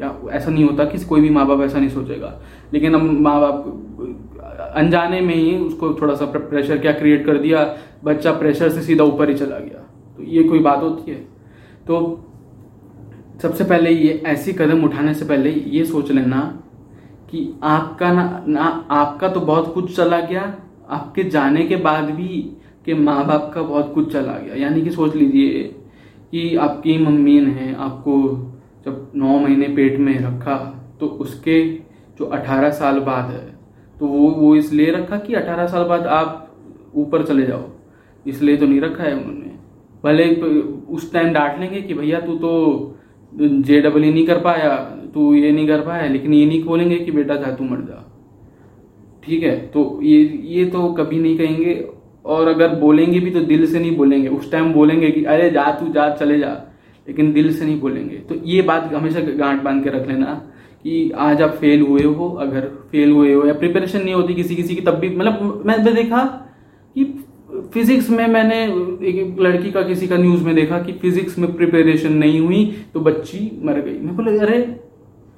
या 0.00 0.14
ऐसा 0.32 0.50
नहीं 0.50 0.64
होता 0.64 0.84
कि 0.84 0.98
कोई 1.04 1.20
भी 1.20 1.30
माँ 1.30 1.46
बाप 1.46 1.60
ऐसा 1.60 1.78
नहीं 1.78 1.88
सोचेगा। 1.90 2.32
लेकिन 2.72 2.94
अब 2.94 3.02
माँ 3.20 3.40
बाप 3.40 4.70
अनजाने 4.76 5.20
में 5.20 5.34
ही 5.34 5.56
उसको 5.56 5.92
थोड़ा 5.94 6.14
सा 6.14 6.24
प्रेशर 6.26 6.78
क्या 6.78 6.92
क्रिएट 6.92 7.24
कर 7.26 7.38
दिया, 7.38 7.64
बच्चा 8.04 8.32
प्रेशर 8.32 8.68
से 8.68 8.82
सीधा 8.82 9.04
ऊपर 9.04 9.28
ही 9.28 9.34
चला 9.34 9.58
गया। 9.58 9.78
तो 10.16 10.22
ये 10.24 10.42
कोई 10.44 10.58
बात 10.60 10.82
होती 10.82 11.10
है। 11.10 11.16
तो 11.86 11.98
सबसे 13.40 13.64
पहले 13.64 13.90
ये 13.90 14.12
ऐसी 14.26 14.52
कदम 14.52 14.84
उठाने 14.84 15.14
से 15.14 15.24
पहले 15.24 15.50
ये 15.50 15.84
सोच 15.84 16.10
लेना 16.10 16.40
कि 17.30 17.54
आपका 17.62 18.12
ना, 18.12 18.44
ना 18.48 18.64
आपका 18.90 19.28
तो 19.28 19.40
बहुत 19.40 19.72
कुछ 19.74 19.96
चला 19.96 20.20
गया 20.20 20.42
आपके 20.88 21.24
जाने 21.24 21.64
के 21.64 21.76
बाद 21.76 22.10
भी 22.10 22.38
के 22.84 22.94
माँ 22.94 23.24
बाप 23.26 23.50
का 23.54 23.62
बहुत 23.62 23.92
कुछ 23.94 24.12
चला 24.12 24.32
गया। 24.32 24.54
यानी 24.54 24.82
कि 24.82 24.90
सोच 24.90 25.14
लीजिए 25.16 25.62
कि 26.32 26.56
आपकी 26.56 26.98
मम्मी 26.98 27.40
ने 27.40 27.74
आपको 27.78 28.20
जब 28.86 29.12
नौ 29.16 29.38
महीने 29.38 29.68
पेट 29.68 29.98
में 29.98 30.18
रखा 30.20 30.56
तो 31.00 31.06
उसके 31.06 31.62
जो 32.18 32.24
अठारह 32.26 32.70
साल 32.70 32.98
बाद 33.00 33.30
है 33.30 33.44
तो 33.96 34.06
वो 34.06 34.30
वो 34.30 34.54
इसलिए 34.56 34.90
रखा 34.90 35.16
कि 35.16 35.34
अठारह 35.34 35.66
साल 35.66 35.84
बाद 35.84 36.06
आप 36.06 36.38
ऊपर 36.94 37.26
चले 37.26 37.46
जाओ। 37.46 37.64
इसलिए 38.26 38.56
तो 38.56 38.66
नहीं 38.66 38.80
रखा 38.80 39.04
है 39.04 39.14
उन्होंने। 39.14 39.50
भले 40.04 40.34
उस 40.94 41.12
टाइम 41.12 41.32
डांट 41.32 41.60
लेंगे 41.60 41.80
कि 41.82 41.94
भैया 41.94 42.20
तू 42.20 42.36
तो 42.36 42.91
जे 43.40 43.80
डबल 43.80 44.04
ई 44.04 44.12
नहीं 44.12 44.26
कर 44.26 44.40
पाया, 44.40 44.76
तू 45.14 45.34
ये 45.34 45.52
नहीं 45.52 45.68
कर 45.68 45.80
पाया, 45.80 46.08
लेकिन 46.08 46.34
ये 46.34 46.46
नहीं 46.46 46.64
बोलेंगे 46.64 46.96
कि 46.96 47.12
बेटा 47.12 47.36
जा, 47.36 47.50
तू 47.50 47.64
मर 47.64 47.76
जा। 47.76 48.20
ठीक 49.24 49.42
है? 49.42 49.66
तो 49.66 50.00
ये 50.02 50.42
ये 50.44 50.64
तो 50.64 50.92
कभी 50.92 51.18
नहीं 51.18 51.38
कहेंगे, 51.38 51.86
और 52.24 52.48
अगर 52.48 52.68
बोलेंगे 52.68 53.20
भी 53.20 53.30
तो 53.30 53.40
दिल 53.40 53.66
से 53.66 53.80
नहीं 53.80 53.96
बोलेंगे। 53.96 54.28
उस 54.28 54.52
टाइम 54.52 54.72
बोलेंगे 54.72 55.10
कि, 55.10 55.24
अरे 55.24 55.50
जा 55.50 55.70
तू, 55.70 55.92
जा, 55.92 56.10
चले 56.10 56.38
जा। 56.38 56.62
लेकिन 57.08 57.32
दिल 57.32 57.52
से 57.52 57.64
नहीं 57.64 57.80
बोलेंगे। 57.80 58.16
तो 58.16 58.34
ये 58.34 58.62
बात 58.62 58.94
हमेशा 58.94 59.20
गांठ 59.20 59.62
बाँध 59.62 59.84
के 59.84 59.90
रख 59.90 60.08
लेना 60.08 60.48
कि 60.82 61.10
आज 61.10 61.42
आप 61.42 61.50
फेल 61.50 61.80
हुए 61.80 62.02
हो, 62.02 62.28
अगर 62.28 62.60
फेल 62.60 63.10
हुए 63.10 63.32
हो, 63.32 63.46
या 63.46 63.54
प्रिपरेशन 63.54 64.02
नहीं 64.02 64.14
होती 64.14 64.34
किसी 64.34 64.56
किसी 64.56 64.74
की, 64.74 64.80
तब 64.80 64.92
भी 64.92 65.16
मतलब 65.16 65.62
मैंने 65.66 65.92
देखा 65.92 66.41
फिजिक्स 67.72 68.08
में 68.10 68.26
मैंने 68.28 68.62
एक 69.08 69.36
लड़की 69.40 69.70
का 69.72 69.82
किसी 69.82 70.06
का 70.08 70.16
न्यूज़ 70.16 70.42
में 70.44 70.54
देखा 70.54 70.78
कि 70.78 70.92
फिजिक्स 70.92 71.38
में 71.38 71.52
प्रिपरेशन 71.56 72.12
नहीं 72.14 72.40
हुई 72.40 72.64
तो 72.94 73.00
बच्ची 73.00 73.38
मर 73.64 73.80
गई। 73.80 73.98
मैं 73.98 74.16
बोला 74.16 74.32
अरे, 74.42 74.58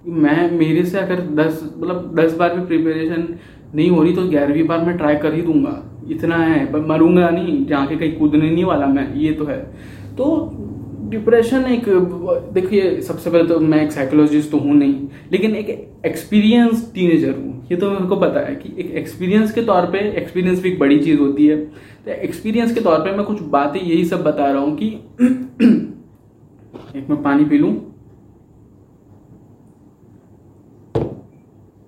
मैं, 0.06 0.50
मेरे 0.50 0.84
से 0.84 0.98
अगर 0.98 1.20
दस 1.36 1.62
मतलब 1.78 2.14
दस 2.16 2.34
बार 2.36 2.58
भी 2.58 2.66
प्रिपरेशन 2.66 3.26
नहीं 3.74 3.90
हो 3.90 4.02
रही 4.02 4.14
तो 4.14 4.22
ग्यारहवीं 4.28 4.66
बार 4.66 4.84
मैं 4.86 4.96
ट्राई 4.96 5.16
कर 5.16 5.34
ही 5.34 5.42
दूँगा। 5.42 5.80
इतना 6.10 6.36
है 6.36 6.64
पर 6.72 6.80
मरूँगा 6.86 7.28
नहीं, 7.30 7.64
जाके 7.66 7.96
कहीं 7.96 8.12
कूदने 8.12 8.50
नहीं 8.50 8.64
वाला 8.64 8.86
मैं, 8.86 9.14
ये 9.14 9.32
तो 9.32 9.44
है। 9.44 9.58
तो 10.16 10.26
डिप्रेशन 11.10 11.64
एक, 11.66 11.84
देखिए, 12.54 13.00
सबसे 13.02 13.30
पहले 13.30 13.48
तो 13.48 13.58
मैं 13.60 13.82
एक 13.84 13.92
साइकोलॉजिस्ट 13.92 14.50
तो 14.50 14.58
हूँ 14.58 14.74
नहीं, 14.74 15.08
लेकिन 15.32 15.54
एक 15.56 15.68
एक्सपीरियंस 16.06 16.90
टीनेजर 16.94 17.34
हूँ। 17.34 17.66
ये 17.70 17.76
तो 17.76 17.90
मेरे 17.90 18.06
को 18.06 18.16
पता 18.16 18.40
है 18.40 18.54
कि 18.56 18.74
एक 18.78 18.90
एक्सपीरियंस 18.96 19.52
के 19.52 19.62
तौर 19.62 19.86
पे 19.92 19.98
एक्सपीरियंस 20.12 20.62
भी 20.62 20.72
एक 20.72 20.78
बड़ी 20.78 20.98
चीज़ 20.98 21.18
होती 21.20 21.46
है। 21.46 21.56
तो 22.04 22.10
एक्सपीरियंस 22.10 22.74
के 22.74 22.80
तौर 22.80 22.98
पे 22.98 23.16
मैं 23.16 23.24
कुछ 23.26 23.40
बातें 23.50 23.80
यही 23.80 24.04
सब 24.04 24.22
बता 24.22 24.50
रहा 24.50 24.62
हूँ 24.62 24.76
कि 24.76 24.88
एक 26.96 27.10
मैं 27.10 27.22
पानी 27.22 27.44
पी 27.44 27.58
लूँ। 27.58 27.74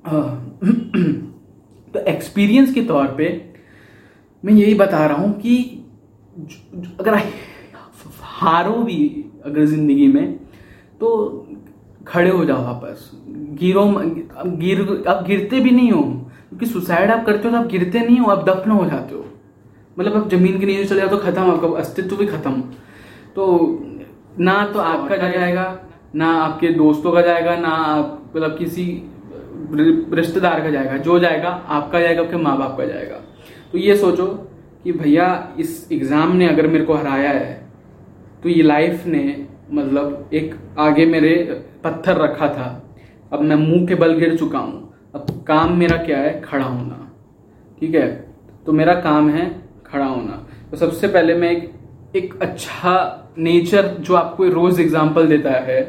तो 1.95 2.01
एक्सपीरियंस 2.09 2.73
के 2.75 2.83
तौर 2.85 3.07
पे 3.19 3.29
मैं 4.45 4.53
यही 4.53 4.75
बता 4.75 5.07
रहा 5.07 5.17
हूँ 5.17 5.33
कि 5.41 5.57
अगर 7.01 7.15
हारो 8.37 8.73
भी 8.83 9.25
अगर 9.47 9.65
ज़िंदगी 9.65 10.07
में 10.09 10.33
तो 11.01 11.09
खड़े 12.09 12.31
हो 12.31 12.45
जाओ 12.45 12.65
वापस। 12.65 13.11
गिरो 13.61 13.83
अब 13.83 14.57
गिर 14.59 14.81
अब 15.09 15.25
गिरते 15.27 15.61
भी 15.61 15.71
नहीं 15.71 15.91
हो। 15.93 16.03
क्योंकि 16.03 16.67
सुसाइड 16.67 17.11
आप 17.11 17.25
करते 17.27 17.49
हो 17.49 17.51
तो 17.51 17.59
आप 17.59 17.67
गिरते 17.69 18.01
नहीं 18.01 18.19
हो 18.19 18.31
आप 18.31 18.45
दफन 18.49 18.71
हो 18.71 18.85
जाते 18.87 19.15
हो। 19.15 19.25
मतलब 19.97 20.17
आप 20.17 20.29
ज़मीन 20.31 20.59
के 20.61 20.67
नीचे 20.67 20.85
चले 20.85 21.01
जाओ 21.01 21.09
तो 21.09 21.19
खत्म 21.19 21.51
आपका 21.51 21.69
अस्तित्व 21.79 22.17
भी 22.17 22.27
खत्म। 22.27 22.61
तो 23.35 23.47
ना 24.41 24.65
तो 24.67 24.79
आपका 24.81 25.17
जाएगा 25.17 25.67
ना 26.15 26.31
आपके 26.35 26.69
दोस्तों 26.75 27.13
का 27.13 27.21
जाएगा 27.23 27.57
ना 27.57 27.69
आप 27.69 28.23
मतलब 28.27 28.57
किसी 28.59 28.85
रिश्तेदार 30.15 30.61
का 30.63 30.71
जाएगा। 30.71 30.97
जो 30.99 31.19
जाएगा 31.19 31.49
आपका 31.49 32.01
जाएगा 32.01 32.23
आपके 32.23 32.37
माँ 32.37 32.57
बाप 32.59 32.77
का 32.79 32.85
जाएगा। 32.87 33.17
तो 33.73 33.79
ये 33.79 33.97
सोचो 33.97 34.27
कि 34.85 34.93
भैया 34.93 35.27
इस 35.59 35.89
एग्ज़ाम 35.93 36.37
ने 36.37 36.49
अगर 36.49 36.67
मेरे 36.67 36.85
को 36.85 36.95
हराया 36.95 37.31
है 37.31 37.66
तो 38.47 38.51
ये 38.51 38.63
लाइफ 38.63 39.07
ने 39.07 39.23
मतलब 39.73 40.31
एक 40.33 40.55
आगे 40.79 41.05
मेरे 41.07 41.33
पत्थर 41.85 42.17
रखा 42.17 42.49
था। 42.49 42.67
अब 43.33 43.41
मैं 43.41 43.57
मुँह 43.57 43.87
के 43.87 43.95
बल 43.95 44.13
गिर 44.19 44.37
चुका 44.37 44.59
हूँ। 44.59 44.95
अब 45.15 45.27
काम 45.49 45.73
मेरा 45.79 45.97
क्या 45.97 46.19
है? 46.19 46.41
खड़ा 46.43 46.65
होना। 46.65 46.99
ठीक 47.81 47.95
है? 47.95 48.07
तो 48.67 48.73
मेरा 48.73 48.95
काम 49.01 49.31
है 49.31 49.49
खड़ा 49.87 50.05
होना। 50.05 50.37
तो 50.71 50.77
सबसे 50.77 51.09
पहले 51.09 51.35
मैं 51.35 51.51
एक 51.51 52.15
एक 52.17 52.39
अच्छा 52.43 52.95
नेचर 53.39 53.89
जो 54.01 54.15
आपको 54.15 54.49
रोज 54.51 54.81
एग्ज़ाम्पल 54.81 55.27
देता 55.29 55.51
है, 55.51 55.81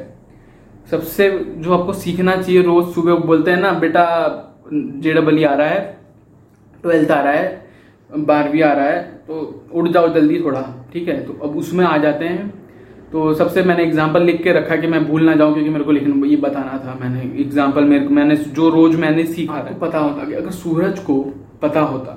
सबसे 0.91 1.29
जो 1.57 1.73
आपको 1.73 1.93
सीखना 1.95 2.35
चाहिए 2.35 2.61
रोज 2.61 2.93
सुबह 2.95 3.25
बोलते 3.27 3.51
हैं 3.51 3.59
ना, 3.59 3.71
बेटा 3.75 4.05
जे 4.73 5.13
डबल 5.13 5.45
आ 5.45 5.53
रहा 5.53 5.67
है 5.67 5.99
ट्वेल्थ 6.83 7.11
आ 7.11 7.21
रहा 7.21 7.33
है, 7.33 7.65
बारहवीं 8.09 8.63
आ 8.63 8.73
रहा 8.73 8.85
है 8.85 9.01
तो 9.27 9.69
उठ 9.73 9.87
जाओ 9.89 10.13
जल्दी 10.13 10.41
थोड़ा। 10.41 10.65
ठीक 10.93 11.07
है? 11.07 11.19
तो 11.25 11.33
अब 11.43 11.57
उसमें 11.57 11.85
आ 11.85 11.97
जाते 11.97 12.25
हैं। 12.25 12.53
तो 13.11 13.33
सबसे 13.33 13.63
मैंने 13.63 13.83
एग्ज़ाम्पल 13.83 14.23
लिख 14.23 14.41
के 14.43 14.53
रखा 14.53 14.75
कि 14.75 14.87
मैं 14.87 15.03
भूल 15.05 15.23
ना 15.23 15.33
जाऊँ 15.35 15.53
क्योंकि 15.53 15.69
मेरे 15.69 15.83
को 15.83 15.91
लिखना 15.91 16.27
ये 16.27 16.35
बताना 16.37 16.77
था 16.85 16.97
मैंने 17.01 17.21
एग्ज़ाम्पल 17.41 17.83
मेरे 17.85 18.05
को 18.05 18.13
मैंने 18.13 18.35
जो 18.35 18.69
रोज 18.69 18.95
मैंने 18.95 19.25
सीखा 19.25 19.63
था। 19.63 19.77
पता 19.79 19.99
होता 19.99 20.25
कि 20.25 20.33
अगर 20.33 20.51
सूरज 20.53 20.99
को 20.99 21.19
पता 21.61 21.81
होता 21.81 22.11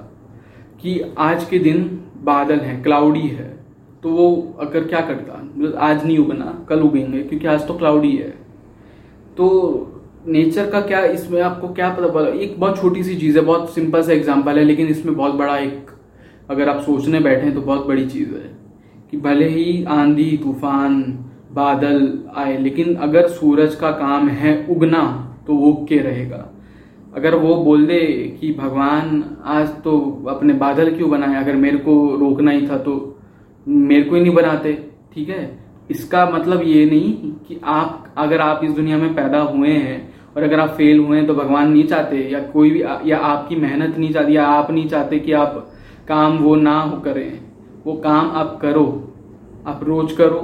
कि 0.82 1.00
आज 1.18 1.44
के 1.44 1.58
दिन 1.60 1.84
बादल 2.24 2.58
है 2.58 2.80
क्लाउडी 2.82 3.26
है 3.28 3.48
तो 4.02 4.10
वो 4.10 4.56
अगर 4.60 4.84
क्या 4.84 5.00
करता? 5.02 5.32
आज 5.78 6.04
नहीं 6.04 6.18
उगना, 6.18 6.66
कल 6.68 6.80
उगेंगे, 6.80 7.22
क्योंकि 7.22 7.46
आज 7.46 7.66
तो 7.68 7.74
क्लाउडी 7.74 8.14
है। 8.16 8.28
तो 9.36 9.46
नेचर 10.26 10.70
का 10.70 10.80
क्या 10.82 11.02
इसमें 11.06 11.40
आपको 11.42 11.68
क्या 11.70 11.88
पता 11.90 12.08
पड़ा? 12.08 12.28
एक 12.28 12.58
बहुत 12.60 12.80
छोटी 12.80 13.02
सी 13.04 13.16
चीज़ 13.16 13.38
है, 13.38 13.44
बहुत 13.44 13.74
सिंपल 13.74 14.02
सा 14.02 14.12
एग्ज़ाम्पल 14.12 14.58
है, 14.58 14.64
लेकिन 14.64 14.88
इसमें 14.88 15.14
बहुत 15.16 15.34
बड़ा 15.34 15.56
एक 15.58 15.90
अगर 16.50 16.68
आप 16.68 16.80
सोचने 16.80 17.20
बैठे 17.20 17.50
तो 17.50 17.60
बहुत 17.60 17.86
बड़ी 17.86 18.06
चीज़ 18.06 18.34
है। 18.34 18.59
कि 19.10 19.16
भले 19.16 19.48
ही 19.48 19.84
आंधी, 19.84 20.36
तूफ़ान, 20.36 21.02
बादल 21.52 22.18
आए, 22.36 22.56
लेकिन 22.58 22.94
अगर 22.94 23.28
सूरज 23.28 23.74
का 23.74 23.90
काम 23.90 24.28
है 24.28 24.66
उगना 24.70 25.02
तो 25.46 25.54
वो 25.54 25.72
के 25.88 25.98
रहेगा? 25.98 26.46
अगर 27.16 27.34
वो 27.34 27.54
बोल 27.56 27.86
दे 27.86 28.00
कि 28.40 28.52
भगवान, 28.52 29.24
आज 29.44 29.68
तो 29.84 30.24
अपने 30.28 30.52
बादल 30.52 30.90
क्यों 30.90 31.10
बनाए? 31.10 31.34
अगर 31.34 31.56
मेरे 31.56 31.78
को 31.78 31.94
रोकना 32.16 32.50
ही 32.50 32.68
था 32.68 32.78
तो 32.78 33.18
मेरे 33.68 34.02
को 34.02 34.16
ही 34.16 34.22
नहीं 34.22 34.34
बनाते, 34.34 34.72
ठीक 35.14 35.28
है? 35.28 35.58
इसका 35.90 36.24
मतलब 36.30 36.62
ये 36.62 36.84
नहीं 36.86 37.12
कि 37.48 37.60
आप, 37.64 38.14
अगर 38.16 38.40
आप 38.40 38.60
इस 38.64 38.70
दुनिया 38.70 38.98
में 38.98 39.14
पैदा 39.14 39.40
हुए 39.40 39.68
हैं, 39.68 40.14
और 40.36 40.42
अगर 40.42 40.60
आप 40.60 40.68
फेल 40.68 40.98
हुए 40.98 41.16
हैं 41.18 41.26
तो 41.26 41.34
भगवान 41.34 41.72
नहीं 41.72 41.84
चाहते, 41.84 42.28
या 42.32 42.40
कोई 42.40 42.70
भी, 42.70 42.82
या 42.82 43.18
आपकी 43.18 43.56
मेहनत 43.56 43.98
नहीं 43.98 44.12
चाहती, 44.12 44.36
या 44.36 44.46
आप 44.46 44.70
नहीं 44.70 44.88
चाहते 44.88 45.18
कि 45.18 45.32
आप 45.32 45.70
काम 46.08 46.38
वो 46.38 46.54
ना 46.56 47.02
करें। 47.04 47.49
वो 47.86 47.94
काम 47.96 48.30
आप 48.30 48.58
करो, 48.62 48.86
आप 49.66 49.80
रोज 49.84 50.12
करो, 50.12 50.40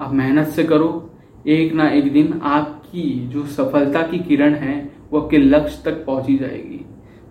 आप 0.00 0.12
मेहनत 0.12 0.48
से 0.48 0.64
करो, 0.64 1.10
एक 1.46 1.72
ना 1.74 1.88
एक 1.90 2.12
दिन 2.12 2.40
आपकी 2.44 3.10
जो 3.28 3.44
सफलता 3.46 4.02
की 4.02 4.18
किरण 4.18 4.54
है, 4.54 4.76
वो 5.10 5.20
आपके 5.20 5.38
लक्ष्य 5.38 5.82
तक 5.84 6.04
पहुँची 6.06 6.36
जाएगी। 6.38 6.84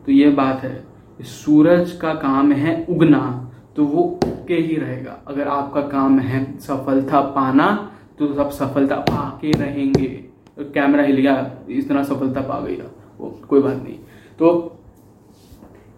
तो 0.06 0.12
ये 0.12 0.30
बात 0.32 0.64
है 0.64 0.86
सूरज 1.20 1.92
का 1.92 2.14
काम 2.16 2.52
है 2.54 2.86
उगना 2.90 3.20
तो 3.76 3.86
वो 3.86 4.04
के 4.48 4.56
ही 4.56 4.76
रहेगा। 4.76 5.18
अगर 5.28 5.48
आपका 5.48 5.82
काम 5.90 6.20
है 6.20 6.46
सफलता 6.60 7.22
पाना 7.32 7.68
तो 8.20 8.34
सब 8.34 8.50
सफलता 8.52 8.96
पाके 9.02 9.52
रहेंगे। 9.54 10.08
तो 10.58 10.64
कैमरा 10.66 11.04
हिल 11.04 11.18
गया 11.18 11.52
इस 11.70 11.88
तरह 11.90 12.04
सफलता 12.04 12.42
पा 12.42 12.60
गई 12.60 12.76
वो 13.20 13.30
कोई 13.50 13.62
बात 13.62 13.84
नहीं। 13.84 13.98
तो 14.40 14.80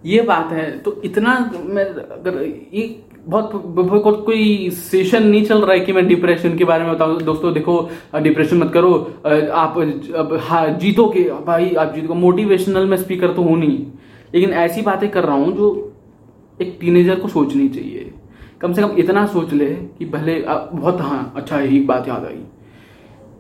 ये 0.04 0.22
बात 0.24 0.52
है 0.52 0.70
तो 0.80 1.02
इतना 1.06 1.38
मैं 1.56 1.86
अगर 1.86 2.42
ये 2.44 2.84
बहुत, 3.30 3.56
बहुत 3.56 4.24
कोई 4.26 4.70
सेशन 4.72 5.26
नहीं 5.26 5.44
चल 5.46 5.62
रहा 5.62 5.74
है 5.74 5.80
कि 5.80 5.94
मैं 5.94 6.08
डिप्रेशन 6.08 6.58
के 6.58 6.66
बारे 6.66 6.84
में 6.84 6.94
बताऊँ। 6.94 7.22
दोस्तों 7.24 7.54
देखो 7.54 7.90
डिप्रेशन 8.22 8.58
मत 8.58 8.72
करो। 8.74 8.94
आप 9.54 10.40
हाँ 10.44 10.68
जीतोगे 10.80 11.24
भाई 11.46 11.74
आप 11.76 11.94
जीतो 11.96 12.14
मोटिवेशनल 12.16 12.86
में 12.86 12.98
स्पीकर 12.98 13.34
तो 13.34 13.42
हूँ 13.42 13.58
नहीं। 13.58 13.78
लेकिन 14.34 14.50
ऐसी 14.60 14.82
बातें 14.82 15.10
कर 15.12 15.24
रहा 15.24 15.36
हूँ 15.36 15.56
जो 15.58 15.68
एक 16.60 16.78
टीनेजर 16.82 17.20
को 17.20 17.28
सोचनी 17.28 17.68
चाहिए। 17.70 18.12
कम 18.62 18.74
से 18.74 18.82
कम 18.82 18.96
इतना 19.00 19.26
सोच 19.28 19.54
ले 19.54 19.66
कि 19.66 20.06
भले 20.08 20.40
बहुत 20.42 21.02
हाँ 21.02 21.34
अच्छा 21.36 21.60
एक 21.60 21.88
बात 21.88 22.08
याद 22.08 22.26
आई। 22.26 22.42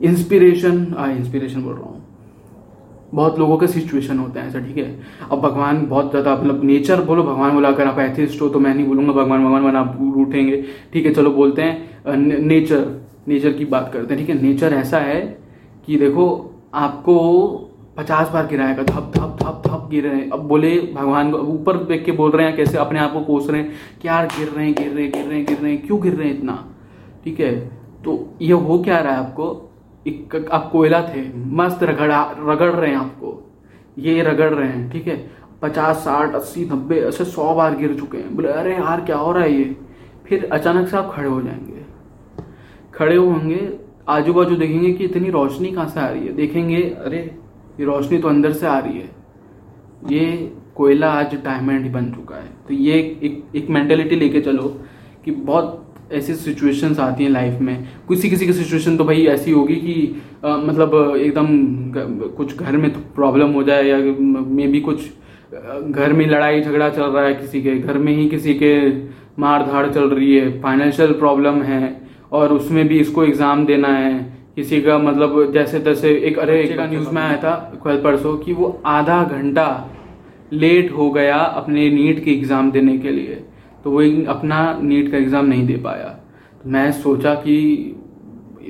इंस्पिरेशन 0.01 0.85
हाँ 0.97 1.11
इंस्पिरेशन 1.13 1.63
बोल 1.63 1.73
रहा 1.73 1.83
हूँ। 1.83 1.98
बहुत 3.13 3.39
लोगों 3.39 3.57
के 3.57 3.67
सिचुएशन 3.67 4.17
होते 4.19 4.39
हैं 4.39 4.47
ऐसा, 4.47 4.59
ठीक 4.59 4.77
है? 4.77 4.99
अब 5.31 5.39
भगवान 5.41 5.85
बहुत 5.85 6.09
ज़्यादा 6.11 6.35
मतलब 6.35 6.63
नेचर 6.63 7.01
बोलो, 7.03 7.23
भगवान 7.23 7.53
बोला 7.53 7.69
अगर 7.69 7.87
आप 7.87 7.99
एथिस्ट 7.99 8.41
हो 8.41 8.49
तो 8.49 8.59
मैं 8.59 8.73
नहीं 8.75 8.85
बोलूँगा, 8.87 9.13
भगवान 9.13 9.45
भगवान 9.45 9.63
बना 9.63 9.81
उठेंगे। 10.21 10.63
ठीक 10.93 11.05
है, 11.05 11.13
चलो 11.13 11.31
बोलते 11.31 11.61
हैं 11.61 12.17
नेचर 12.17 12.85
नेचर 13.27 13.53
की 13.53 13.65
बात 13.65 13.89
करते 13.93 14.13
हैं, 14.13 14.25
ठीक 14.25 14.35
है? 14.35 14.41
नेचर 14.41 14.73
ऐसा 14.73 14.99
है 14.99 15.21
कि 15.87 15.97
देखो, 15.97 16.51
आपको 16.73 17.15
पचास 17.97 18.29
बार 18.33 18.45
गिराएगा 18.47 18.83
धप 18.83 19.11
धप 19.15 19.37
धप 19.41 19.61
धप 19.65 19.87
गिर 19.91 20.03
रहे 20.03 20.15
हैं। 20.15 20.29
अब 20.31 20.47
बोले 20.47 20.69
भगवान 20.95 21.31
को 21.31 21.37
ऊपर 21.37 21.77
देख 21.85 22.03
के 22.05 22.11
बोल 22.11 22.31
रहे 22.31 22.45
हैं, 22.47 22.55
कैसे 22.57 22.77
अपने 22.77 22.99
आप 22.99 23.13
को 23.13 23.21
कोस 23.23 23.49
रहे 23.49 23.61
हैं 23.61 23.71
क्या 24.01 24.21
गिर 24.37 24.47
रहे 24.47 24.65
हैं, 24.65 24.73
गिर 24.75 24.91
रहे 24.91 25.03
हैं, 25.03 25.11
गिर 25.11 25.25
रहे 25.25 25.37
हैं, 25.37 25.45
गिर 25.45 25.57
रहे 25.57 25.71
हैं, 25.71 25.81
क्यों 25.81 26.01
गिर 26.01 26.13
रहे 26.13 26.27
हैं 26.27 26.37
इतना? 26.37 26.63
ठीक 27.23 27.39
है? 27.39 27.53
तो 28.03 28.17
ये 28.41 28.53
हो 28.53 28.77
क्या 28.79 28.99
रहा 28.99 29.13
है 29.13 29.19
आपको? 29.19 29.68
एक 30.07 30.49
आप 30.51 30.69
कोयला 30.71 31.01
थे, 31.01 31.37
मस्त 31.37 31.83
रगड़ा, 31.83 32.35
रगड़ 32.39 32.71
रहे 32.71 32.89
हैं 32.89 32.97
आपको। 32.97 33.51
ये 33.97 34.21
रगड़ 34.21 34.49
रहे 34.49 34.69
हैं, 34.69 34.91
ठीक 34.91 35.07
है? 35.07 35.31
पचास, 35.61 35.95
साठ, 35.95 36.33
अस्सी, 36.33 36.65
नब्बे, 36.65 36.95
ऐसे 36.95 37.25
सौ 37.25 37.55
बार 37.55 37.77
गिर 37.77 37.95
चुके 37.95 38.17
हैं। 38.17 38.35
बोले, 38.35 38.47
अरे 38.47 38.73
यार, 38.73 39.01
क्या 39.01 39.17
हो 39.17 39.31
रहा 39.31 39.43
है 39.43 39.53
ये? 39.53 39.75
फिर 40.25 40.49
अचानक 40.51 40.87
से 40.87 40.97
आप 40.97 41.11
खड़े 41.13 41.29
हो 41.29 41.41
जाएँगे। 41.41 41.85
खड़े 42.93 43.15
होंगे 43.15 43.79
आजू 44.09 44.33
बाजू 44.33 44.55
देखेंगे 44.55 44.93
कि 44.93 45.05
इतनी 45.05 45.29
रोशनी 45.29 45.71
कहाँ 45.71 45.87
से 45.87 45.99
आ 45.99 46.07
रही 46.07 46.27
है। 46.27 46.33
देखेंगे, 46.33 46.83
अरे, 46.83 47.35
ये 47.79 47.85
रोशनी 47.85 48.17
तो 48.17 48.27
अंदर 48.27 48.51
से 48.51 48.67
आ 48.67 48.79
रही 48.79 48.97
है। 48.97 49.09
ये 50.11 50.53
कोयला 50.75 51.11
आज 51.11 51.35
डायमंड 51.35 51.91
बन 51.93 52.11
चुका 52.11 52.35
है। 52.35 52.49
तो 52.67 52.73
ये 52.73 52.93
एक 53.23 53.43
एक 53.55 53.69
मेंटेलिटी 53.69 54.15
लेके 54.15 54.41
चलो 54.41 54.79
कि 55.25 55.31
बहुत 55.31 55.88
ऐसी 56.11 56.33
सिचुएशंस 56.35 56.99
आती 56.99 57.23
हैं 57.23 57.31
लाइफ 57.31 57.59
में। 57.61 57.87
किसी 58.07 58.29
किसी 58.29 58.45
की 58.45 58.53
सिचुएशन 58.53 58.97
तो 58.97 59.03
भाई 59.05 59.25
ऐसी 59.27 59.51
होगी 59.51 59.75
कि 59.77 60.21
आ, 60.45 60.55
मतलब 60.57 61.15
एकदम 61.17 61.47
कुछ 62.37 62.57
घर 62.57 62.77
में 62.77 62.91
तो 62.93 62.99
प्रॉब्लम 63.15 63.51
हो 63.51 63.63
जाए 63.63 63.83
या 63.83 63.97
मे 63.97 64.67
भी 64.67 64.79
कुछ 64.81 65.01
घर 65.83 66.13
में 66.13 66.25
लड़ाई 66.27 66.61
झगड़ा 66.61 66.89
चल 66.89 67.03
रहा 67.03 67.25
है 67.25 67.33
किसी 67.35 67.61
के 67.61 67.77
घर 67.77 67.97
में 67.97 68.11
ही 68.15 68.27
किसी 68.29 68.53
के 68.53 68.73
मार 69.39 69.65
धाड़ 69.65 69.87
चल 69.87 70.09
रही 70.09 70.35
है 70.35 70.49
फाइनेंशियल 70.61 71.11
प्रॉब्लम 71.19 71.61
है 71.63 71.95
और 72.31 72.53
उसमें 72.53 72.87
भी 72.87 72.99
इसको 72.99 73.23
एग्ज़ाम 73.23 73.65
देना 73.65 73.87
है। 73.89 74.13
किसी 74.55 74.81
का 74.81 74.97
मतलब 74.99 75.51
जैसे 75.53 75.79
तैसे 75.79 76.09
एक 76.27 76.37
अरे 76.39 76.61
एक 76.63 76.79
न्यूज़ 76.81 77.09
में 77.09 77.21
आया 77.21 77.37
था 77.37 77.51
कल 77.83 78.01
परसों 78.01 78.35
कि 78.37 78.53
वो 78.53 78.81
आधा 78.87 79.23
घंटा 79.25 79.67
लेट 80.53 80.91
हो 80.91 81.09
गया 81.11 81.35
अपने 81.35 81.89
नीट 81.91 82.23
के 82.23 82.31
एग्ज़ाम 82.31 82.71
देने 82.71 82.97
के 82.97 83.11
लिए। 83.11 83.43
तो 83.83 83.91
वो 83.91 84.01
अपना 84.31 84.57
नीट 84.81 85.11
का 85.11 85.17
एग्ज़ाम 85.17 85.45
नहीं 85.45 85.65
दे 85.67 85.75
पाया। 85.83 86.07
तो 86.63 86.69
मैं 86.69 86.91
सोचा 86.93 87.33
कि 87.37 87.55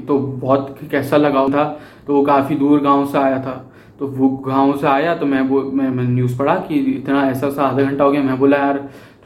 तो 0.07 0.17
बहुत 0.17 0.77
कैसा 0.91 1.17
लगा 1.17 1.47
था 1.49 1.63
तो 2.07 2.13
वो 2.13 2.21
काफ़ी 2.25 2.55
दूर 2.55 2.81
गाँव 2.81 3.05
से 3.05 3.17
आया 3.17 3.39
था। 3.41 3.53
तो 3.99 4.07
वो 4.07 4.29
गाँव 4.45 4.77
से 4.77 4.87
आया 4.87 5.15
तो 5.15 5.25
मैं 5.25 5.41
वो 5.41 5.61
मैं, 5.61 5.89
मैं 5.89 6.03
न्यूज़ 6.05 6.37
पढ़ा 6.37 6.55
कि 6.57 6.75
इतना 6.91 7.23
ऐसा 7.29 7.49
सा 7.49 7.63
आधा 7.63 7.83
घंटा 7.83 8.03
हो 8.03 8.11
गया। 8.11 8.21
मैं 8.23 8.37
बोला 8.39 8.57
यार 8.57 8.77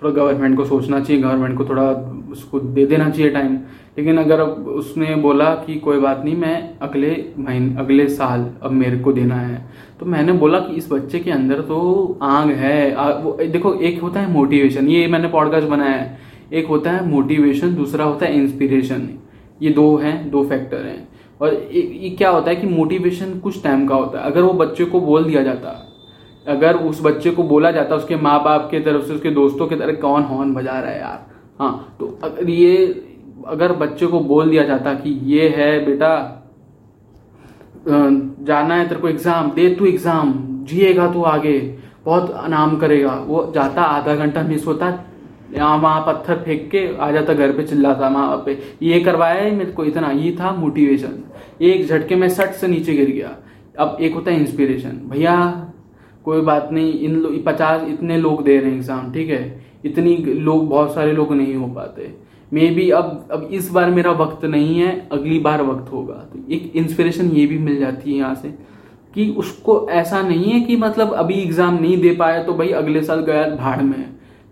थोड़ा 0.01 0.13
गवर्नमेंट 0.13 0.55
को 0.57 0.65
सोचना 0.65 0.99
चाहिए 0.99 1.21
गवर्नमेंट 1.21 1.57
को 1.57 1.65
थोड़ा 1.65 1.83
उसको 2.31 2.59
दे 2.59 2.85
देना 2.85 3.09
चाहिए 3.09 3.31
टाइम 3.31 3.57
लेकिन 3.97 4.17
अगर 4.17 4.41
उसने 4.41 5.15
बोला 5.15 5.53
कि 5.55 5.75
कोई 5.75 5.99
बात 5.99 6.21
नहीं 6.25 6.35
मैं 6.35 6.79
अगले 6.79 7.33
महीने 7.39 7.75
अगले 7.79 8.07
साल 8.09 8.49
अब 8.63 8.71
मेरे 8.71 8.97
को 8.97 9.13
देना 9.13 9.35
है। 9.35 9.69
तो 9.99 10.05
मैंने 10.05 10.33
बोला 10.33 10.59
कि 10.59 10.75
इस 10.75 10.91
बच्चे 10.91 11.19
के 11.19 11.31
अंदर 11.31 11.61
तो 11.61 12.19
आग 12.21 12.49
है। 12.49 12.93
आ, 12.93 13.09
वो, 13.09 13.31
देखो 13.31 13.73
एक 13.73 14.01
होता 14.01 14.19
है 14.19 14.31
मोटिवेशन 14.31 14.87
ये 14.87 15.07
मैंने 15.07 15.27
पॉडकास्ट 15.27 15.67
बनाया 15.67 15.95
है। 15.95 16.17
एक 16.53 16.67
होता 16.67 16.91
है 16.91 17.07
मोटिवेशन 17.07 17.75
दूसरा 17.75 18.05
होता 18.05 18.25
है 18.25 18.35
इंस्पिरेशन 18.35 19.09
ये 19.61 19.69
दो 19.69 19.95
हैं 19.97 20.29
दो 20.31 20.43
फैक्टर 20.43 20.85
हैं। 20.85 21.07
और 21.41 21.53
ये 21.73 22.09
क्या 22.09 22.29
होता 22.29 22.49
है 22.49 22.55
कि 22.55 22.67
मोटिवेशन 22.67 23.39
कुछ 23.39 23.63
टाइम 23.63 23.87
का 23.87 23.95
होता 23.95 24.19
है। 24.19 24.25
अगर 24.25 24.41
वो 24.41 24.53
बच्चे 24.53 24.85
को 24.85 25.01
बोल 25.01 25.23
दिया 25.23 25.43
जाता 25.43 25.79
अगर 26.47 26.75
उस 26.75 26.99
बच्चे 27.03 27.31
को 27.31 27.43
बोला 27.43 27.71
जाता 27.71 27.95
उसके 27.95 28.15
माँ 28.15 28.43
बाप 28.43 28.67
के 28.71 28.79
तरफ़ 28.79 29.03
से 29.05 29.13
उसके 29.13 29.29
दोस्तों 29.29 29.67
के 29.67 29.75
तरफ़ 29.75 29.99
कौन 29.99 30.23
हॉर्न 30.23 30.53
बजा 30.53 30.71
रहा 30.71 30.91
है 30.91 30.99
यार? 30.99 31.25
हाँ 31.59 31.95
तो 31.99 32.19
अगर 32.23 32.49
ये 32.49 32.75
अगर 33.47 33.71
बच्चे 33.75 34.07
को 34.07 34.19
बोल 34.21 34.49
दिया 34.49 34.63
जाता 34.63 34.93
कि 34.93 35.09
ये 35.25 35.47
है 35.49 35.85
बेटा 35.85 36.39
जाना 37.87 38.75
है 38.75 38.87
तेरे 38.89 38.99
को 39.01 39.07
एग्ज़ाम 39.09 39.49
दे 39.51 39.69
तू 39.75 39.85
एग्ज़ाम 39.85 40.33
जिएगा 40.65 41.11
तू 41.13 41.23
आगे, 41.23 41.59
बहुत 42.05 42.33
नाम 42.49 42.75
करेगा। 42.77 43.13
वो 43.27 43.51
जाता, 43.55 43.81
आधा 43.83 44.15
घंटा 44.15 44.43
मिस 44.43 44.67
होता, 44.67 44.87
यहाँ 45.53 45.77
वहाँ 45.77 46.03
पत्थर 46.07 46.41
फेंक 46.43 46.69
के 46.71 46.85
आ 46.97 47.11
जाता, 47.11 47.33
घर 47.33 47.51
पे 47.51 47.63
चिल्लाता 47.63 48.09
बाप 48.09 48.45
पे, 48.45 48.57
ये 48.81 48.99
करवाया 48.99 49.51
मेरे 49.51 49.71
को, 49.71 49.83
इतना, 49.85 50.11
ये 50.11 50.35
था 50.39 50.51
मोटिवेशन 50.51 51.23
एक 51.61 51.87
झटके 51.87 52.15
में 52.15 52.27
सट 52.29 52.53
से 52.53 52.67
नीचे 52.67 52.93
गिर 52.93 53.09
गया। 53.09 53.35
अब 53.79 53.97
एक 54.01 54.13
होता 54.13 54.31
है 54.31 54.39
इंस्पिरेशन 54.39 54.99
भैया, 55.09 55.35
कोई 56.25 56.41
बात 56.41 56.69
नहीं, 56.71 56.93
इन 56.99 57.43
पचास, 57.45 57.87
इतने 57.89 58.17
लोग 58.17 58.43
दे 58.43 58.57
रहे 58.57 58.69
हैं 58.69 58.77
एग्ज़ाम 58.77 59.11
ठीक 59.13 59.29
है? 59.29 59.61
इतनी 59.85 60.15
लोग, 60.17 60.67
बहुत 60.69 60.93
सारे 60.95 61.13
लोग 61.13 61.33
नहीं 61.33 61.55
हो 61.55 61.67
पाते। 61.69 62.13
मे 62.53 62.69
बी 62.71 62.89
अब 62.91 63.27
अब 63.31 63.47
इस 63.51 63.69
बार 63.71 63.89
मेरा 63.91 64.11
वक्त 64.13 64.45
नहीं 64.45 64.79
है, 64.79 64.91
अगली 65.11 65.39
बार 65.39 65.61
वक्त 65.63 65.91
होगा। 65.91 66.13
तो 66.33 66.39
एक 66.51 66.71
इंस्पिरेशन 66.75 67.29
ये 67.31 67.45
भी 67.47 67.57
मिल 67.59 67.79
जाती 67.79 68.11
है 68.11 68.17
यहाँ 68.17 68.35
से 68.35 68.49
कि 69.13 69.29
उसको 69.37 69.87
ऐसा 69.91 70.21
नहीं 70.21 70.51
है 70.51 70.59
कि 70.61 70.75
मतलब 70.77 71.13
अभी 71.15 71.33
एग्ज़ाम 71.35 71.73
नहीं 71.75 71.97
दे 72.01 72.11
पाया 72.15 72.43
तो 72.43 72.53
भाई 72.53 72.69
अगले 72.73 73.03
साल 73.03 73.21
गया 73.21 73.45
भाड़ 73.55 73.81
में 73.81 74.05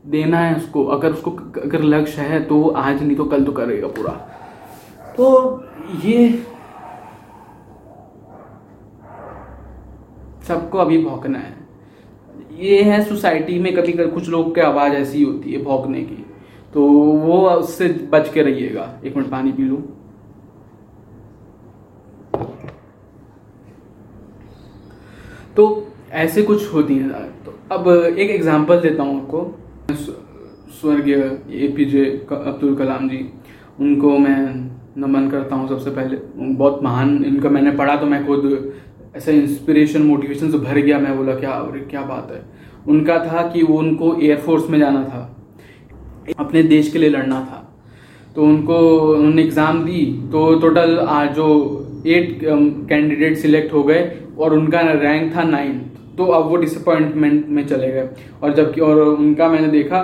देना 0.06 0.40
है 0.40 0.56
उसको। 0.56 0.84
अगर 0.88 1.12
उसको 1.12 1.32
अगर 1.62 1.84
लक्ष्य 1.86 2.22
है 2.24 2.44
तो 2.46 2.68
आज 2.70 3.04
नहीं 3.04 3.16
तो 3.18 3.26
कल 3.26 3.44
तो 3.46 3.52
करेगा 3.52 3.88
पूरा। 3.90 4.12
तो 5.18 5.64
ये 6.04 6.28
सबको 10.48 10.78
अभी 10.78 11.04
भौंकना 11.04 11.40
है। 11.40 11.56
ये 12.60 12.82
है 12.84 13.04
सोसाइटी 13.06 13.60
में 13.60 13.74
कभी 13.76 13.94
कुछ 13.94 14.30
लोग 14.30 14.54
की 14.56 14.62
आवाज़ 14.62 14.94
ऐसी 14.96 15.24
होती 15.24 15.54
है 15.54 15.64
भौंकने 15.64 16.02
की। 16.02 16.26
तो 16.74 16.82
वो 16.82 17.50
उससे 17.50 17.88
बच 18.12 18.32
के 18.34 18.42
रहिएगा। 18.42 18.88
एक 19.06 19.16
मिनट 19.16 19.30
पानी 19.30 19.52
पी 19.52 19.64
लू। 19.64 19.78
तो 25.56 25.88
ऐसे 26.12 26.42
कुछ 26.44 26.74
होती 26.74 26.96
हैं। 26.96 27.10
तो 27.46 27.54
अब 27.72 27.88
एक 27.90 28.30
एग्जांपल 28.30 28.80
देता 28.80 29.04
हूँ 29.04 29.22
आपको। 29.22 29.58
स्वर्गीय 30.72 31.16
ए 31.54 31.68
पी 31.78 31.86
जे 31.86 32.06
अब्दुल 32.32 32.76
कलाम 32.76 33.10
जी, 33.10 33.26
उनको 33.80 34.18
मैं 34.18 34.38
नमन 34.98 35.30
करता 35.30 35.56
हूँ 35.56 35.68
सबसे 35.70 35.92
पहले। 35.92 36.18
बहुत 36.56 36.84
महान, 36.84 37.24
इनका 37.26 37.50
मैंने 37.50 37.72
पढ़ा 37.72 37.96
तो 37.96 38.06
मैं 38.06 38.26
खुद 38.28 38.74
ऐसा 39.16 39.32
इंस्पिरेशन 39.32 40.02
मोटिवेशन 40.02 40.52
से 40.52 40.58
भर 40.58 40.78
गया। 40.78 41.00
मैं 41.00 41.18
बोला, 41.18 41.36
क्या 41.36 41.52
क्या 41.90 42.02
बात 42.02 42.32
है? 42.32 42.44
उनका 42.88 43.18
था 43.26 43.48
कि 43.48 43.64
वो 43.64 43.78
उनको 43.80 44.16
एयरफोर्स 44.16 44.70
में 44.70 44.80
जाना 44.80 45.04
था। 45.04 45.31
अपने 46.40 46.64
देश 46.64 46.92
के 46.92 47.00
लिए 47.00 47.10
लड़ना 47.10 47.40
था। 47.42 47.68
तो 48.36 48.44
उनको, 48.44 48.78
उन्होंने 49.10 49.42
एग्ज़ाम 49.44 49.84
दी 49.86 50.06
तो 50.32 50.54
टोटल 50.60 50.98
जो 51.36 51.48
एट 52.08 52.40
कैंडिडेट 52.42 53.38
सिलेक्ट 53.38 53.74
हो 53.74 53.84
गए 53.84 54.12
और 54.40 54.54
उनका 54.54 54.82
रैंक 54.82 55.36
था 55.36 55.44
नाइन 55.46 55.80
तो 56.18 56.26
अब 56.26 56.50
वो 56.50 56.56
डिसअपॉइंटमेंट 56.58 57.48
में 57.48 57.66
चले 57.68 57.92
गए। 57.92 58.08
और 58.44 58.54
जबकि, 58.54 58.82
और 58.82 59.00
उनका 59.00 59.48
मैंने 59.50 59.68
देखा 59.70 60.02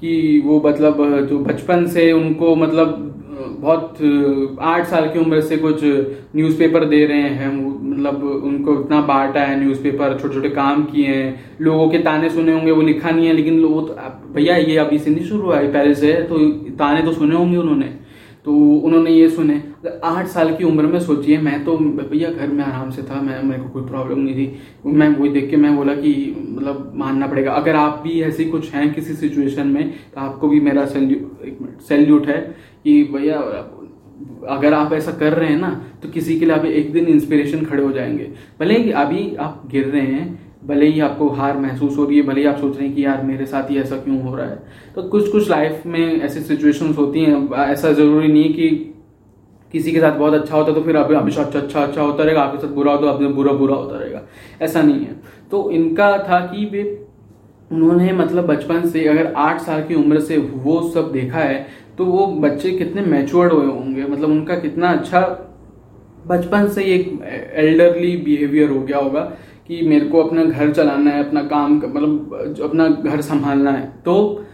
कि 0.00 0.42
वो 0.46 0.60
मतलब 0.66 1.26
जो 1.28 1.38
बचपन 1.40 1.86
से 1.86 2.10
उनको 2.12 2.54
मतलब 2.56 3.12
बहुत 3.58 4.58
आठ 4.60 4.86
साल 4.86 5.08
की 5.08 5.18
उम्र 5.18 5.40
से 5.40 5.56
कुछ 5.56 5.80
न्यूज़पेपर 6.36 6.84
दे 6.84 7.04
रहे 7.06 7.28
हैं। 7.30 7.50
मतलब 7.82 8.22
उनको 8.44 8.80
इतना 8.80 9.00
बांटा 9.02 9.40
है 9.40 9.58
न्यूज़पेपर 9.60 10.18
छोटे 10.20 10.34
छोटे 10.34 10.48
काम 10.50 10.84
किए 10.84 11.06
हैं। 11.06 11.28
लोगों 11.60 11.88
के 11.90 11.98
ताने 11.98 12.30
सुने 12.30 12.52
होंगे, 12.52 12.70
वो 12.70 12.82
लिखा 12.82 13.10
नहीं 13.10 13.26
है, 13.26 13.32
लेकिन 13.32 13.58
लोग 13.58 13.88
तो 13.88 14.32
भैया 14.34 14.56
ये 14.56 14.76
अभी 14.78 14.98
से 14.98 15.10
नहीं 15.10 15.24
शुरू 15.24 15.42
हुआ 15.42 15.58
है, 15.58 15.72
पहले 15.72 15.94
से 15.94 16.12
तो 16.30 16.38
ताने 16.78 17.02
तो 17.02 17.12
सुने 17.12 17.36
होंगे 17.36 17.56
उन्होंने। 17.56 17.94
तो 18.44 18.52
उन्होंने 18.54 19.10
ये 19.10 19.28
सुने। 19.28 19.54
आठ 20.04 20.26
साल 20.26 20.54
की 20.56 20.64
उम्र 20.64 20.86
में 20.86 20.98
सोचिए, 21.00 21.38
मैं 21.38 21.64
तो 21.64 21.76
भैया 21.76 22.30
घर 22.30 22.48
में 22.48 22.62
आराम 22.64 22.90
से 22.90 23.02
था, 23.02 23.20
मैं, 23.20 23.42
मेरे 23.42 23.62
को 23.62 23.68
कोई 23.68 23.82
प्रॉब्लम 23.84 24.18
नहीं 24.18 24.34
थी। 24.34 24.58
मैं 24.86 25.08
वही 25.10 25.30
देख 25.30 25.48
के 25.50 25.56
मैं 25.56 25.74
बोला 25.76 25.94
कि 25.94 26.12
मतलब 26.48 26.92
मानना 26.96 27.26
पड़ेगा। 27.26 27.52
अगर 27.52 27.76
आप 27.76 28.00
भी 28.04 28.20
ऐसे 28.22 28.44
कुछ 28.44 28.72
हैं 28.72 28.92
किसी 28.94 29.14
सिचुएशन 29.14 29.66
में 29.66 29.90
तो 29.90 30.20
आपको 30.20 30.48
भी 30.48 30.60
मेरा 30.60 30.84
सैल्यूट 30.86 31.80
सैल्यूट 31.88 32.26
है। 32.26 32.38
कि 32.86 33.02
भैया, 33.12 33.38
अगर 34.48 34.74
आप 34.74 34.92
ऐसा 34.92 35.12
कर 35.12 35.32
रहे 35.32 35.48
हैं 35.48 35.58
ना 35.58 35.70
तो 36.02 36.08
किसी 36.08 36.38
के 36.40 36.46
लिए 36.46 36.54
आप 36.54 36.64
एक 36.64 36.92
दिन 36.92 37.06
इंस्पिरेशन 37.08 37.64
खड़े 37.64 37.82
हो 37.82 37.92
जाएँगे। 37.92 38.30
भले 38.60 38.78
ही 38.78 38.90
अभी 38.94 39.34
आप 39.36 39.62
गिर 39.70 39.86
रहे 39.86 40.00
हैं, 40.02 40.26
भले 40.66 40.86
ही 40.86 41.00
आपको 41.00 41.28
हार 41.30 41.56
महसूस 41.58 41.96
हो 41.98 42.04
रही 42.04 42.16
है, 42.16 42.22
भले 42.22 42.40
ही 42.40 42.46
आप 42.46 42.58
सोच 42.58 42.76
रहे 42.76 42.86
हैं 42.86 42.94
कि 42.96 43.04
यार, 43.04 43.22
मेरे 43.22 43.46
साथ 43.46 43.70
ही 43.70 43.78
ऐसा 43.78 43.96
क्यों 43.96 44.20
हो 44.22 44.34
रहा 44.36 44.46
है। 44.46 44.62
तो 44.94 45.02
कुछ 45.04 45.30
कुछ 45.32 45.48
लाइफ 45.50 45.82
में 45.86 46.20
ऐसी 46.20 46.40
सिचुएशंस 46.40 46.96
होती 46.98 47.20
हैं। 47.20 47.48
ऐसा 47.64 47.92
ज़रूरी 47.92 48.28
नहीं 48.28 48.42
है 48.44 48.52
कि 48.52 48.68
किसी 49.74 49.92
के 49.92 50.00
साथ 50.00 50.12
बहुत 50.12 50.34
अच्छा 50.34 50.56
होता 50.56 50.68
है 50.68 50.74
तो 50.74 50.82
फिर 50.82 50.96
आप 50.96 51.12
हमेशा 51.12 51.42
अच्छा 51.42 51.58
अच्छा 51.58 51.82
अच्छा 51.82 52.02
होता 52.02 52.24
रहेगा, 52.24 52.42
आपके 52.42 52.66
साथ 52.66 52.74
बुरा 52.74 52.92
होता 52.92 53.18
तो 53.18 53.28
बुरा 53.28 53.52
बुरा 53.52 53.74
होता 53.74 53.98
रहेगा। 53.98 54.22
ऐसा 54.62 54.82
नहीं 54.82 55.00
है। 55.00 55.16
तो 55.50 55.70
इनका 55.70 56.16
था 56.18 56.40
कि 56.46 56.64
वे, 56.64 56.82
उन्होंने 57.70 58.12
मतलब 58.12 58.46
बचपन 58.46 58.88
से, 58.88 59.04
अगर 59.08 59.32
आठ 59.36 59.60
साल 59.60 59.82
की 59.82 59.94
उम्र 59.94 60.20
से 60.20 60.36
वो 60.38 60.80
सब 60.90 61.10
देखा 61.12 61.38
है 61.38 61.66
तो 61.98 62.04
वो 62.04 62.26
बच्चे 62.26 62.70
कितने 62.72 63.02
मैच्योर्ड 63.02 63.52
हुए 63.52 63.66
होंगे? 63.66 64.04
मतलब 64.04 64.30
उनका 64.30 64.56
कितना 64.56 64.88
अच्छा 64.88 65.20
बचपन 66.26 66.68
से 66.68 66.84
ही 66.84 66.92
एक 66.92 67.20
एल्डरली 67.56 68.16
बिहेवियर 68.16 68.70
हो 68.70 68.80
गया 68.80 68.98
होगा 68.98 69.20
कि 69.68 69.80
मेरे 69.82 70.06
को 70.06 70.22
अपना 70.22 70.44
घर 70.44 70.72
चलाना 70.72 71.10
है, 71.10 71.24
अपना 71.24 71.42
काम 71.42 71.76
मतलब 71.76 72.58
अपना 72.64 72.88
घर 72.88 73.20
संभालना 73.20 73.70
है। 73.70 73.86
तो 74.04 74.44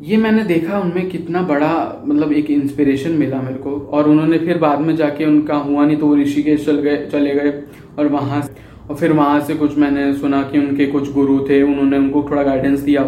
ये 0.00 0.16
मैंने 0.16 0.42
देखा, 0.44 0.78
उनमें 0.78 1.08
कितना 1.10 1.42
बड़ा 1.42 2.02
मतलब 2.04 2.32
एक 2.32 2.50
इंस्पिरेशन 2.50 3.10
मिला 3.10 3.40
मेरे 3.42 3.58
को। 3.58 3.70
और 3.70 4.08
उन्होंने 4.08 4.38
फिर 4.38 4.58
बाद 4.58 4.80
में 4.80 4.94
जाके 4.96 5.24
उनका 5.24 5.56
हुआ 5.56 5.84
नहीं 5.86 5.96
तो 5.96 6.06
वो 6.06 6.16
ऋषिकेश 6.16 6.64
चल 6.66 6.76
गए, 6.76 7.06
चले 7.06 7.34
गए 7.34 7.52
और 7.98 8.06
वहाँ 8.06 8.42
और 8.90 8.96
फिर 8.96 9.12
वहाँ 9.12 9.40
से 9.40 9.54
कुछ 9.54 9.76
मैंने 9.78 10.12
सुना 10.14 10.42
कि 10.42 10.58
उनके 10.58 10.86
कुछ 10.86 11.12
गुरु 11.12 11.38
थे, 11.48 11.62
उन्होंने 11.62 11.98
उनको 11.98 12.22
थोड़ा 12.30 12.42
गाइडेंस 12.42 12.80
दिया। 12.80 13.02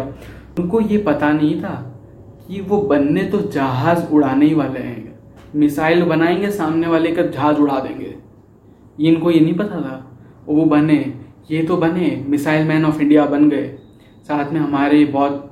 उनको 0.59 0.81
ये 0.81 0.97
पता 0.97 1.31
नहीं 1.31 1.59
था 1.61 1.92
कि 2.53 2.61
वो 2.61 2.77
बनने 2.77 3.23
तो 3.23 3.39
जहाज़ 3.39 4.13
उड़ाने 4.13 4.45
ही 4.45 4.53
वाले 4.53 4.79
हैं। 4.79 5.19
मिसाइल 5.55 6.03
बनाएँगे, 6.03 6.51
सामने 6.51 6.87
वाले 6.87 7.11
का 7.11 7.21
जहाज़ 7.21 7.57
उड़ा 7.57 7.79
देंगे। 7.79 8.15
इनको 9.09 9.31
ये 9.31 9.39
नहीं 9.39 9.53
पता 9.53 9.81
था? 9.81 10.17
वो 10.47 10.65
बने। 10.65 11.13
ये 11.51 11.63
तो 11.63 11.77
बने। 11.77 12.25
मिसाइल 12.29 12.67
मैन 12.67 12.85
ऑफ़ 12.85 13.01
इंडिया 13.01 13.25
बन 13.25 13.49
गए। 13.49 13.75
साथ 14.23 14.53
में 14.53 14.59
हमारे 14.59 15.05
बहुत 15.05 15.49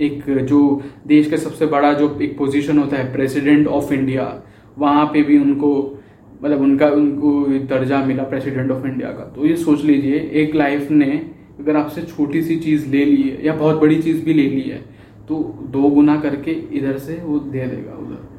एक 0.00 0.38
जो 0.44 0.82
देश 1.06 1.30
का 1.30 1.36
सबसे 1.36 1.66
बड़ा 1.66 1.92
जो 1.92 2.18
एक 2.22 2.38
पोजीशन 2.38 2.78
होता 2.78 2.96
है 2.96 3.12
प्रेसिडेंट 3.12 3.66
ऑफ़ 3.66 3.92
इंडिया 3.92 4.42
वहाँ 4.78 5.06
पे 5.06 5.22
भी 5.22 5.38
उनको 5.38 6.02
मतलब 6.44 6.60
उनका, 6.60 6.86
उनको 6.86 7.44
दर्जा 7.44 8.04
मिला 8.04 8.22
प्रेसिडेंट 8.22 8.70
ऑफ़ 8.70 8.86
इंडिया 8.86 9.08
का। 9.08 9.24
तो 9.24 9.46
ये 9.46 9.56
सोच 9.56 9.84
लीजिए, 9.84 10.30
एक 10.34 10.54
लाइफ 10.54 10.90
ने 10.90 11.30
अगर 11.60 11.76
आपसे 11.76 12.02
छोटी 12.02 12.42
सी 12.42 12.56
चीज़ 12.56 12.90
ले 12.90 13.04
ली 13.04 13.22
है, 13.22 13.46
या 13.46 13.54
बहुत 13.54 13.80
बड़ी 13.80 14.02
चीज़ 14.02 14.24
भी 14.24 14.34
ले 14.34 14.42
ली 14.42 14.60
है 14.60 14.91
तो 15.28 15.34
दो 15.70 15.88
गुना 15.90 16.16
करके 16.20 16.50
इधर 16.78 16.98
से 16.98 17.20
वो 17.24 17.38
दे 17.38 17.66
देगा 17.66 17.96
उधर। 17.98 18.30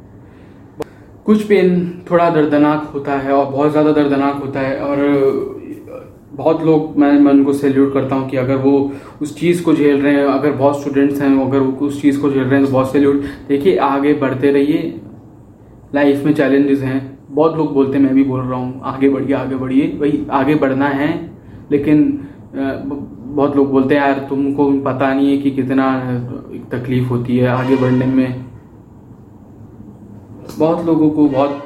कुछ 1.26 1.44
पेन 1.48 2.04
थोड़ा 2.10 2.30
दर्दनाक 2.30 2.92
होता 2.94 3.18
है 3.18 3.32
और 3.34 3.52
बहुत 3.52 3.72
ज़्यादा 3.72 3.92
दर्दनाक 3.92 4.42
होता 4.44 4.60
है 4.60 4.80
और 4.80 4.98
बहुत 6.34 6.64
लोग 6.64 6.98
मैं 6.98 7.12
मैं 7.20 7.32
उनको 7.32 7.54
सैल्यूट 7.54 7.94
करता 7.94 8.16
हूँ 8.16 8.30
कि 8.30 8.38
अगर 8.38 8.56
वो 8.58 8.92
उस 9.22 9.36
चीज़ 9.40 9.64
को 9.64 9.74
झेल 9.74 10.02
रहे 10.02 10.14
हैं, 10.14 10.26
अगर 10.26 10.52
बहुत 10.52 10.82
स्टूडेंट्स 10.82 11.22
हैं, 11.22 11.30
अगर 11.46 11.60
वो 11.60 11.88
उस 11.88 12.02
चीज़ 12.02 12.20
को 12.22 12.30
झेल 12.30 12.44
रहे 12.44 12.56
हैं 12.56 12.66
तो 12.66 12.72
बहुत 12.72 12.92
सैल्यूट 12.92 13.24
देखिए, 13.48 13.76
आगे 13.78 14.14
बढ़ते 14.16 14.52
रहिए। 14.52 15.00
लाइफ 15.96 16.26
में 16.26 16.34
चैलेंजेस 16.34 16.82
हैं। 16.82 17.02
बहुत 17.30 17.58
लोग 17.58 17.74
बोलते 17.74 17.98
हैं, 17.98 18.04
मैं 18.06 18.14
भी 18.16 18.24
बोल 18.24 18.40
रहा 18.42 18.60
हूँ, 18.60 18.82
आगे 18.84 19.10
बढ़िए 19.10 19.36
आगे 19.36 19.56
बढ़िए। 19.56 19.88
भाई, 20.00 20.26
आगे 20.32 20.56
बढ़ना 20.56 20.88
है, 20.90 21.10
लेकिन 21.72 22.02
बहुत 23.34 23.56
लोग 23.56 23.72
बोलते 23.72 23.96
हैं, 23.96 24.02
यार, 24.02 24.26
तुमको 24.30 24.72
पता 24.82 25.14
नहीं 25.14 25.32
है 25.32 25.38
कि 25.38 25.52
कितना 25.52 25.86
तकलीफ़ 26.72 27.10
होती 27.10 27.38
है 27.38 27.48
आगे 27.48 27.76
बढ़ने 27.76 28.06
में. 28.06 28.46
बहुत 30.58 30.86
लोगों 30.86 31.10
को 31.10 31.28
बहुत 31.28 31.63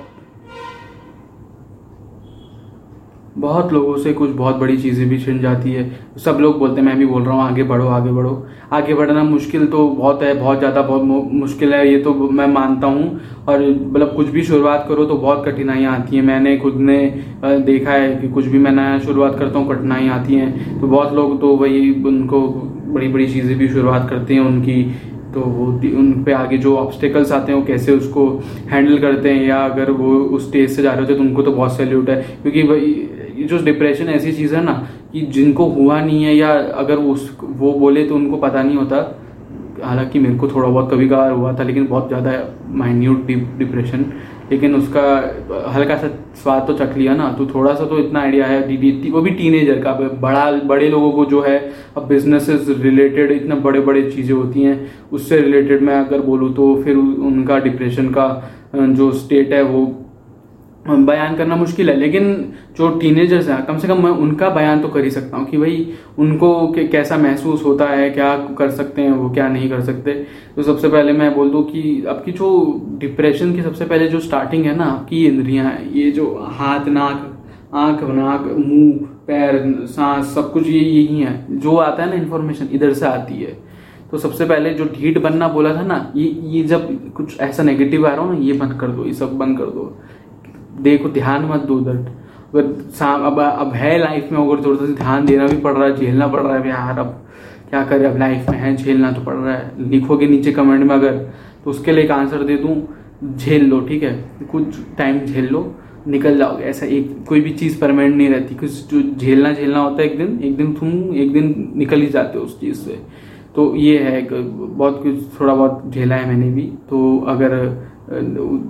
बहुत 3.37 3.73
लोगों 3.73 3.97
से 3.97 4.13
कुछ 4.13 4.29
बहुत 4.31 4.55
बड़ी 4.55 4.77
चीज़ें 4.77 5.07
भी 5.09 5.17
छिन 5.19 5.39
जाती 5.39 5.71
है। 5.71 5.89
सब 6.17 6.37
लोग 6.41 6.57
बोलते 6.59 6.81
हैं, 6.81 6.87
मैं 6.87 6.97
भी 6.97 7.05
बोल 7.05 7.23
रहा 7.23 7.33
हूँ, 7.33 7.43
आगे 7.43 7.63
बढ़ो 7.63 7.87
आगे 7.87 8.11
बढ़ो। 8.11 8.45
आगे 8.73 8.93
बढ़ना 8.93 9.23
मुश्किल 9.23 9.65
तो 9.67 9.87
बहुत 9.89 10.23
है, 10.23 10.33
बहुत 10.33 10.59
ज़्यादा 10.59 10.81
बहुत 10.81 11.01
मुश्किल 11.33 11.73
है, 11.73 11.87
ये 11.91 11.99
तो 11.99 12.13
मैं 12.13 12.47
मानता 12.47 12.87
हूँ। 12.87 13.19
और 13.47 13.61
मतलब 13.61 14.13
कुछ 14.15 14.27
भी 14.27 14.43
शुरुआत 14.43 14.85
करो 14.89 15.05
तो 15.05 15.17
बहुत 15.17 15.45
कठिनाइयाँ 15.45 15.95
आती 15.95 16.15
हैं। 16.15 16.23
मैंने 16.23 16.57
खुद 16.57 16.75
ने 16.81 16.99
देखा 17.43 17.91
है 17.91 18.15
कि 18.15 18.29
कुछ 18.29 18.45
भी 18.45 18.59
मैं 18.59 18.71
नया 18.71 18.97
शुरुआत 18.99 19.37
करता 19.39 19.59
हूँ 19.59 19.67
कठिनाई 19.69 20.07
आती 20.09 20.35
हैं। 20.35 20.79
तो 20.81 20.87
बहुत 20.87 21.13
लोग 21.13 21.39
तो 21.41 21.55
वही 21.55 21.91
उनको 22.03 22.41
बड़ी 22.87 23.07
बड़ी 23.07 23.27
चीज़ें 23.27 23.57
भी 23.57 23.67
शुरुआत 23.69 24.09
करते 24.09 24.33
हैं 24.33 24.41
उनकी। 24.41 24.83
तो 25.33 25.41
वो 25.41 25.65
उन 25.97 26.11
पे 26.25 26.31
आगे 26.33 26.57
जो 26.57 26.75
ऑब्स्टिकल्स 26.77 27.31
आते 27.31 27.51
हैं, 27.51 27.59
वो 27.59 27.65
कैसे 27.65 27.91
उसको 27.93 28.27
हैंडल 28.69 28.97
करते 28.99 29.29
हैं? 29.29 29.45
या 29.47 29.57
अगर 29.65 29.91
वो 29.91 30.15
उस 30.15 30.47
स्टेज 30.47 30.69
से 30.71 30.83
जा 30.83 30.91
रहे 30.91 31.01
होते 31.01 31.13
हैं 31.13 31.21
तो 31.21 31.27
उनको 31.27 31.41
तो 31.41 31.51
बहुत 31.51 31.77
सैल्यूट 31.77 32.09
है। 32.09 32.15
क्योंकि 32.43 32.61
वही 33.37 33.47
जो 33.47 33.57
डिप्रेशन 33.63 34.09
ऐसी 34.09 34.31
चीज़ 34.33 34.55
है 34.55 34.63
ना, 34.63 34.73
कि 35.13 35.21
जिनको 35.21 35.65
हुआ 35.69 36.01
नहीं 36.01 36.23
है 36.23 36.35
या 36.35 36.51
अगर 36.75 36.97
उस, 36.97 37.37
वो 37.41 37.73
बोले 37.75 38.03
तो 38.05 38.15
उनको 38.15 38.37
पता 38.37 38.63
नहीं 38.63 38.77
होता। 38.77 38.97
हालाँकि 39.83 40.19
मेरे 40.19 40.35
को 40.35 40.47
थोड़ा 40.47 40.67
बहुत 40.67 40.91
कभी 40.91 41.07
कभार 41.07 41.31
हुआ 41.31 41.53
था, 41.53 41.63
लेकिन 41.63 41.85
बहुत 41.87 42.07
ज़्यादा 42.07 42.31
माइन्यूट 42.75 43.27
डिप्रेशन 43.57 44.05
लेकिन 44.51 44.75
उसका 44.75 45.01
हल्का 45.73 45.95
सा 45.97 46.07
स्वाद 46.41 46.65
तो 46.67 46.73
चख 46.75 46.95
लिया 46.97 47.15
ना 47.15 47.31
तो 47.37 47.45
थोड़ा 47.45 47.73
सा 47.75 47.85
तो 47.85 47.97
इतना 47.99 48.19
आइडिया 48.19 48.45
है। 48.47 48.61
दीदी 48.67 49.09
वो 49.11 49.21
भी 49.21 49.31
टीनेजर 49.31 49.79
का 49.81 49.93
बड़ा, 49.93 50.51
बड़े 50.63 50.89
लोगों 50.89 51.11
को 51.11 51.25
जो 51.25 51.41
है, 51.43 51.57
अब 51.97 52.07
बिज़नेस 52.07 52.49
रिलेटेड 52.81 53.31
इतना 53.31 53.55
बड़े 53.57 53.79
बड़े 53.81 54.09
चीज़ें 54.11 54.35
होती 54.35 54.61
हैं, 54.61 54.91
उससे 55.11 55.41
रिलेटेड 55.41 55.81
मैं 55.81 55.95
अगर 55.97 56.21
बोलूँ 56.21 56.53
तो 56.55 56.73
फिर 56.83 56.95
उनका 56.95 57.59
डिप्रेशन 57.59 58.09
का 58.09 58.27
जो 58.75 59.11
स्टेट 59.13 59.53
है 59.53 59.61
वो 59.63 59.85
बयान 60.95 61.35
करना 61.35 61.55
मुश्किल 61.55 61.89
है, 61.89 61.95
लेकिन 61.95 62.53
जो 62.77 62.89
टीनेजर्स 62.89 63.47
हैं, 63.49 63.65
कम 63.65 63.77
से 63.77 63.87
कम 63.87 64.03
मैं 64.03 64.11
उनका 64.11 64.49
बयान 64.49 64.81
तो 64.81 64.87
कर 64.87 65.03
ही 65.03 65.11
सकता 65.11 65.37
हूँ 65.37 65.45
कि 65.45 65.57
भाई, 65.57 65.93
उनको 66.17 66.67
कैसा 66.91 67.17
महसूस 67.17 67.65
होता 67.65 67.85
है, 67.85 68.09
क्या 68.09 68.35
कर 68.57 68.71
सकते 68.71 69.01
हैं, 69.01 69.11
वो 69.11 69.29
क्या 69.29 69.47
नहीं 69.47 69.69
कर 69.69 69.81
सकते। 69.81 70.13
तो 70.55 70.63
सबसे 70.63 70.89
पहले 70.89 71.13
मैं 71.13 71.33
बोल 71.35 71.49
दूँ 71.49 71.63
कि 71.63 72.05
आपकी 72.09 72.31
जो 72.31 72.49
डिप्रेशन 72.99 73.53
की 73.55 73.61
सबसे 73.61 73.85
पहले 73.85 74.07
जो 74.07 74.19
स्टार्टिंग 74.19 74.65
है 74.65 74.75
ना 74.75 74.85
आपकी 74.85 75.25
इंद्रियाँ 75.27 75.65
हैं, 75.65 75.91
ये 75.93 76.11
जो 76.11 76.33
हाथ, 76.51 76.87
नाक, 76.87 77.33
आँख, 77.73 78.03
नाक, 78.03 78.43
मुँह, 78.57 79.07
पैर, 79.27 79.85
सांस, 79.85 80.33
सब 80.35 80.51
कुछ 80.53 80.67
ये 80.67 80.79
यही 80.79 81.19
है, 81.19 81.45
जो 81.49 81.75
आता 81.75 82.03
है 82.03 82.09
ना 82.09 82.15
इन्फॉर्मेशन 82.15 82.69
इधर 82.71 82.93
से 82.93 83.05
आती 83.05 83.33
है। 83.33 83.57
तो 84.11 84.17
सबसे 84.17 84.45
पहले 84.45 84.73
जो 84.73 84.85
ढीठ 84.85 85.17
बनना 85.17 85.47
बोला 85.47 85.73
था 85.75 85.81
ना, 85.81 85.95
ये 86.15 86.25
ये 86.25 86.63
जब 86.63 87.11
कुछ 87.13 87.39
ऐसा 87.39 87.63
नेगेटिव 87.63 88.07
आ 88.07 88.13
रहा 88.13 88.25
हो 88.25 88.31
ना, 88.33 88.39
ये 88.39 88.53
बंद 88.53 88.73
कर 88.73 88.87
दो, 88.87 89.05
ये 89.05 89.13
सब 89.13 89.37
बंद 89.37 89.57
कर 89.57 89.65
दो। 89.65 89.97
देखो, 90.79 91.09
ध्यान 91.09 91.45
मत 91.45 91.61
दो 91.61 91.75
उधर। 91.75 91.95
अगर 92.55 92.73
शाम 92.95 93.21
अब 93.21 93.39
अब 93.39 93.73
है 93.73 93.97
लाइफ 93.97 94.31
में, 94.31 94.39
अगर 94.39 94.63
थोड़ा 94.65 94.85
सा 94.85 94.93
ध्यान 94.93 95.25
देना 95.25 95.47
भी 95.47 95.57
पड़ 95.57 95.73
रहा 95.73 95.83
है, 95.83 95.95
झेलना 95.95 96.27
पड़ 96.27 96.41
रहा 96.41 96.57
है 96.57 96.69
यार, 96.69 96.99
अब 96.99 97.23
क्या 97.69 97.83
करें, 97.83 98.05
अब 98.05 98.17
लाइफ 98.17 98.49
में 98.49 98.57
है, 98.57 98.75
झेलना 98.75 99.11
तो 99.11 99.21
पड़ 99.21 99.33
रहा 99.33 99.53
है। 99.53 99.89
लिखोगे 99.89 100.27
नीचे 100.27 100.51
कमेंट 100.51 100.83
में 100.83 100.95
अगर 100.95 101.17
तो 101.63 101.69
उसके 101.69 101.91
लिए 101.91 102.03
एक 102.03 102.11
आंसर 102.11 102.43
दे 102.43 102.57
दूँ, 102.57 102.75
झेल 103.37 103.65
लो, 103.65 103.79
ठीक 103.81 104.03
है? 104.03 104.13
कुछ 104.51 104.63
टाइम 104.97 105.19
झेल 105.19 105.45
लो, 105.45 105.75
निकल 106.07 106.37
जाओगे। 106.37 106.63
ऐसा 106.63 106.85
एक, 106.85 107.15
कोई 107.27 107.41
भी 107.41 107.49
चीज़ 107.49 107.79
परमानेंट 107.81 108.15
नहीं 108.15 108.29
रहती। 108.29 108.55
कुछ 108.55 108.91
जो 108.91 109.01
झेलना 109.17 109.53
झेलना 109.53 109.79
होता 109.79 110.01
है, 110.01 110.09
एक 110.09 110.17
दिन 110.17 110.39
एक 110.43 110.55
दिन 110.57 110.73
तुम 110.73 111.15
एक 111.15 111.31
दिन 111.33 111.73
निकल 111.75 112.01
ही 112.01 112.07
जाते 112.07 112.37
हो 112.37 112.45
उस 112.45 112.59
चीज़ 112.59 112.75
से। 112.75 112.99
तो 113.57 113.63
ये 113.75 113.97
है 113.99 114.21
बहुत 114.31 115.01
कुछ 115.03 115.39
थोड़ा 115.39 115.53
बहुत 115.55 115.83
झेला 115.89 116.15
है 116.15 116.27
मैंने 116.27 116.49
भी। 116.51 116.61
तो 116.89 116.97
अगर 117.27 117.53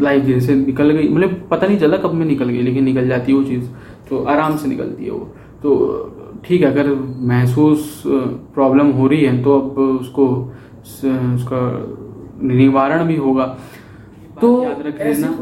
लाइफ 0.01 0.23
जैसे 0.25 0.55
निकल 0.55 0.89
गई 0.89 1.07
मतलब 1.07 1.47
पता 1.51 1.67
नहीं 1.67 1.77
चला 1.79 1.97
कब 1.97 2.13
में 2.13 2.25
निकल 2.25 2.49
गई 2.49 2.61
लेकिन 2.61 2.83
निकल 2.83 3.07
जाती 3.07 3.31
है 3.31 3.37
वो 3.37 3.43
चीज़। 3.43 3.65
तो 4.09 4.23
आराम 4.25 4.55
से 4.57 4.67
निकलती 4.67 5.05
है 5.05 5.11
वो। 5.11 5.19
तो 5.63 6.41
ठीक 6.45 6.61
है 6.61 6.67
अगर 6.67 6.93
महसूस 7.27 8.01
प्रॉब्लम 8.07 8.91
हो 8.91 9.07
रही 9.07 9.23
है 9.23 9.41
तो 9.43 9.59
अब 9.59 9.77
उसको 9.79 10.27
उसका 10.85 11.61
निवारण 12.43 13.03
भी 13.07 13.15
होगा। 13.17 13.45
तो 14.41 14.63
याद 14.63 14.81
रखें 14.85 15.19
ना 15.19 15.35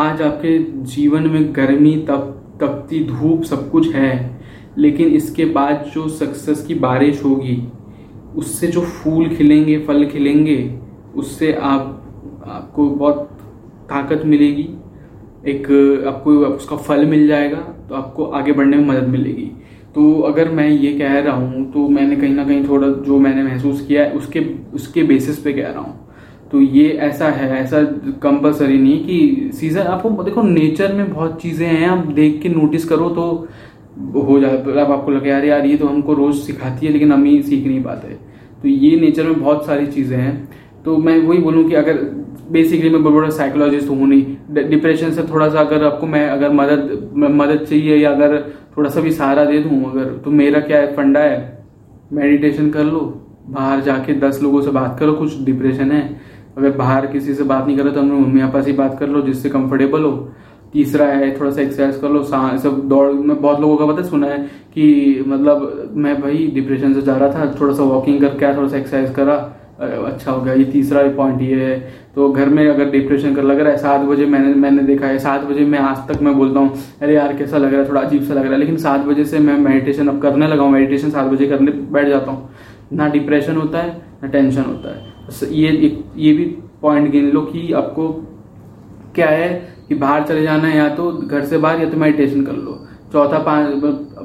आज 0.00 0.22
आपके 0.22 0.58
जीवन 0.90 1.30
में 1.30 1.54
गर्मी 1.56 1.96
तप 2.08 2.38
तपती 2.62 3.04
धूप 3.04 3.42
सब 3.42 3.70
कुछ 3.70 3.94
है 3.94 4.12
लेकिन 4.78 5.08
इसके 5.08 5.44
बाद 5.54 5.84
जो 5.94 6.08
सक्सेस 6.08 6.64
की 6.66 6.74
बारिश 6.74 7.24
होगी 7.24 7.56
उससे 8.36 8.66
जो 8.66 8.80
फूल 8.80 9.28
खिलेंगे, 9.28 9.78
फल 9.78 10.04
खिलेंगे, 10.06 10.58
उससे 11.16 11.52
आप, 11.52 11.98
आपको 12.46 12.88
बहुत 12.90 13.28
ताकत 13.90 14.22
मिलेगी। 14.26 14.68
एक, 15.46 15.66
आपको, 16.08 16.30
उसका 16.46 16.76
फल 16.78 17.06
मिल 17.06 17.26
जाएगा 17.28 17.58
तो 17.88 17.94
आपको 17.94 18.24
आगे 18.24 18.52
बढ़ने 18.52 18.76
में 18.76 18.86
मदद 18.86 19.08
मिलेगी। 19.08 19.50
तो 19.94 20.20
अगर 20.22 20.50
मैं 20.50 20.68
ये 20.68 20.92
कह 20.98 21.18
रहा 21.18 21.34
हूँ 21.36 21.70
तो 21.72 21.88
मैंने 21.88 22.16
कहीं 22.16 22.34
ना 22.34 22.44
कहीं 22.44 22.68
थोड़ा 22.68 22.88
जो 22.88 23.18
मैंने 23.18 23.42
महसूस 23.42 23.84
किया 23.86 24.02
है, 24.02 24.12
उसके 24.12 24.40
उसके 24.74 25.02
बेसिस 25.02 25.38
पे 25.38 25.52
कह 25.52 25.68
रहा 25.68 25.80
हूँ। 25.80 25.98
तो 26.52 26.60
ये 26.60 26.88
ऐसा 27.00 27.28
है, 27.28 27.50
ऐसा 27.54 27.82
कंपलसरी 28.22 28.78
नहीं 28.78 29.04
कि 29.04 29.50
सीज़न 29.54 29.82
आपको 29.82 30.22
देखो 30.24 30.42
नेचर 30.42 30.92
में 30.92 31.12
बहुत 31.12 31.40
चीज़ें 31.42 31.66
हैं, 31.66 31.88
आप 31.88 32.06
देख 32.06 32.40
के 32.42 32.48
नोटिस 32.48 32.84
करो 32.84 33.08
तो 33.10 33.48
हो 34.16 34.38
जाए 34.40 34.56
अब 34.56 34.90
आपको 34.92 35.10
लगे 35.10 35.30
यार 35.30 35.44
यार, 35.44 35.66
ये 35.66 35.76
तो 35.76 35.86
हमको 35.86 36.14
रोज 36.14 36.34
सिखाती 36.36 36.86
है, 36.86 36.92
लेकिन 36.92 37.12
हम 37.12 37.24
ही 37.24 37.42
सीख 37.42 37.66
नहीं 37.66 37.82
पाते। 37.82 38.08
तो 38.62 38.68
ये 38.68 38.96
नेचर 39.00 39.26
में 39.26 39.40
बहुत 39.40 39.66
सारी 39.66 39.86
चीज़ें 39.88 40.16
हैं। 40.16 40.48
तो 40.84 40.96
मैं 40.98 41.18
वही 41.18 41.38
बोलूँ 41.38 41.68
कि 41.68 41.74
अगर 41.74 41.98
बेसिकली 42.50 42.90
मैं 42.90 43.02
बड़ा 43.04 43.28
साइकोलॉजिस्ट 43.30 43.88
हूँ, 43.88 44.06
नहीं 44.08 44.68
डिप्रेशन 44.68 45.10
से 45.12 45.22
थोड़ा 45.22 45.48
सा 45.48 45.60
अगर 45.60 45.84
आपको 45.84 46.06
मैं, 46.06 46.28
अगर 46.28 46.52
मदद 46.52 47.10
मदद 47.14 47.64
चाहिए 47.64 47.96
या 47.96 48.10
अगर 48.10 48.38
थोड़ा 48.76 48.90
सा 48.90 49.00
भी 49.00 49.10
सहारा 49.12 49.44
दे 49.44 49.58
दूँ, 49.58 49.84
अगर 49.90 50.04
तो 50.24 50.30
मेरा 50.32 50.60
क्या 50.60 50.78
है, 50.78 50.94
फंडा 50.96 51.20
है। 51.20 51.64
मेडिटेशन 52.12 52.70
कर 52.70 52.84
लो। 52.84 53.00
बाहर 53.48 53.80
जाके 53.80 54.14
दस 54.20 54.40
लोगों 54.42 54.60
से 54.62 54.70
बात 54.70 54.98
करो, 54.98 55.12
कुछ 55.12 55.40
डिप्रेशन 55.44 55.92
है। 55.92 56.02
अगर 56.58 56.70
बाहर 56.76 57.06
किसी 57.06 57.34
से 57.34 57.44
बात 57.44 57.66
नहीं 57.66 57.76
करो 57.76 57.90
तो 57.90 58.00
अपने 58.00 58.12
मम्मी 58.12 58.40
पापा 58.40 58.60
से 58.62 58.72
बात 58.72 58.98
कर 58.98 59.08
लो, 59.08 59.20
जिससे 59.22 59.48
कंफर्टेबल 59.50 60.02
हो। 60.02 60.28
तीसरा 60.72 61.06
है, 61.06 61.30
थोड़ा 61.40 61.50
सा 61.50 61.60
एक्सरसाइज 61.62 61.96
कर 62.00 62.08
लो 62.08 62.22
सब 62.22 62.80
दौड़ 62.88 63.10
में 63.12 63.40
बहुत 63.40 63.60
लोगों 63.60 63.76
का 63.76 63.86
पता 63.86 64.02
सुना 64.02 64.26
है 64.26 64.38
कि 64.74 65.24
मतलब 65.26 65.92
मैं 65.96 66.20
भाई 66.20 66.46
डिप्रेशन 66.54 66.94
से 66.94 67.02
जा 67.02 67.16
रहा 67.16 67.28
था, 67.30 67.54
थोड़ा 67.60 67.74
सा 67.74 67.82
वॉकिंग 67.84 68.20
करके 68.20 68.44
आया, 68.44 68.56
थोड़ा 68.56 68.68
सा 68.68 68.76
एक्सरसाइज 68.76 69.14
करा 69.14 69.34
अच्छा 69.80 70.30
हो 70.30 70.40
गया। 70.40 70.54
ये 70.54 70.64
तीसरा 70.64 71.02
पॉइंट 71.16 71.40
ये 71.42 71.54
है। 71.56 71.78
तो 72.14 72.28
घर 72.30 72.48
में 72.48 72.68
अगर 72.68 72.90
डिप्रेशन 72.90 73.34
कर 73.34 73.42
लग 73.42 73.60
रहा 73.60 73.72
है, 73.72 73.78
सात 73.78 74.00
बजे 74.06 74.26
मैंने 74.26 74.54
मैंने 74.54 74.82
देखा 74.82 75.06
है, 75.06 75.18
सात 75.18 75.44
बजे 75.44 75.64
मैं 75.64 75.78
आज 75.78 76.06
तक 76.08 76.22
मैं 76.22 76.34
बोलता 76.36 76.60
हूँ, 76.60 76.74
अरे 77.02 77.14
यार, 77.14 77.36
कैसा 77.36 77.58
लग 77.58 77.72
रहा 77.72 77.80
है? 77.82 77.88
थोड़ा 77.88 78.00
अजीब 78.00 78.22
सा 78.22 78.34
लग 78.34 78.42
रहा 78.42 78.52
है। 78.52 78.58
लेकिन 78.58 78.76
सात 78.78 79.06
बजे 79.06 79.24
से 79.24 79.38
मैं 79.38 79.56
मेडिटेशन 79.60 80.08
अब 80.08 80.20
करने 80.22 80.46
लगा 80.46 80.62
हूँ 80.62 80.72
मेडिटेशन 80.72 81.10
सात 81.10 81.30
बजे 81.30 81.46
करने 81.46 81.70
बैठ 81.70 82.08
जाता 82.08 82.30
हूँ। 82.30 82.50
ना 82.92 83.08
डिप्रेशन 83.08 83.56
होता 83.56 83.78
है, 83.78 83.96
ना 84.22 84.28
टेंशन 84.28 84.62
होता 84.62 84.94
है। 84.94 85.50
ये 85.52 85.70
ये 86.16 86.32
भी 86.32 86.44
पॉइंट 86.82 87.10
गिन 87.10 87.30
लो 87.30 87.40
कि 87.42 87.72
आपको 87.72 88.08
क्या 89.14 89.28
है 89.28 89.50
कि 89.92 89.98
बाहर 89.98 90.22
चले 90.24 90.42
जाना 90.42 90.68
है 90.68 90.76
या 90.76 90.88
तो 90.96 91.10
घर 91.12 91.44
से 91.44 91.58
बाहर 91.58 91.80
या 91.80 91.88
तो 91.90 91.96
मेडिटेशन 91.98 92.44
कर 92.44 92.52
लो। 92.54 92.78
चौथा 93.12 93.38
पाँच, 93.40 93.80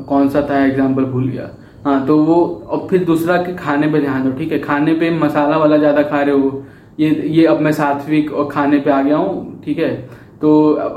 कौन 0.07 0.29
सा 0.29 0.47
था 0.49 0.65
एग्ज़ाम्पल 0.65 1.05
भूल 1.05 1.27
गया। 1.29 1.49
हाँ 1.85 2.05
तो 2.07 2.17
वो 2.19 2.35
और 2.67 2.87
फिर 2.89 3.03
दूसरा 3.05 3.37
कि 3.43 3.53
खाने 3.55 3.87
पे 3.87 3.99
ध्यान 4.01 4.23
दो, 4.23 4.31
ठीक 4.37 4.51
है? 4.51 4.59
खाने 4.59 4.93
पे 4.95 5.09
मसाला 5.19 5.57
वाला 5.57 5.77
ज़्यादा 5.77 6.01
खा 6.03 6.21
रहे 6.21 6.35
हो। 6.35 6.63
ये 6.99 7.09
ये 7.29 7.45
अब 7.45 7.61
मैं 7.61 7.71
सात्विक 7.73 8.31
और 8.33 8.49
खाने 8.51 8.79
पे 8.79 8.91
आ 8.91 9.01
गया 9.01 9.17
हूँ, 9.17 9.61
ठीक 9.65 9.79
है? 9.79 9.95
तो 10.41 10.49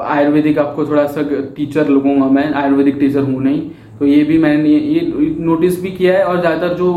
आयुर्वेदिक 0.05 0.59
आपको 0.59 0.85
थोड़ा 0.87 1.07
सा 1.09 1.23
टीचर 1.57 1.89
लगूँगा 1.89 2.27
मैं, 2.29 2.53
आयुर्वेदिक 2.55 2.99
टीचर 3.01 3.23
हूँ 3.23 3.43
नहीं 3.43 3.61
तो 3.99 4.07
ये 4.07 4.23
भी 4.25 4.37
मैंने, 4.39 4.69
ये 4.69 5.01
नोटिस 5.41 5.81
भी 5.83 5.91
किया 5.91 6.17
है 6.17 6.25
और 6.25 6.41
ज़्यादातर 6.41 6.75
जो 6.77 6.93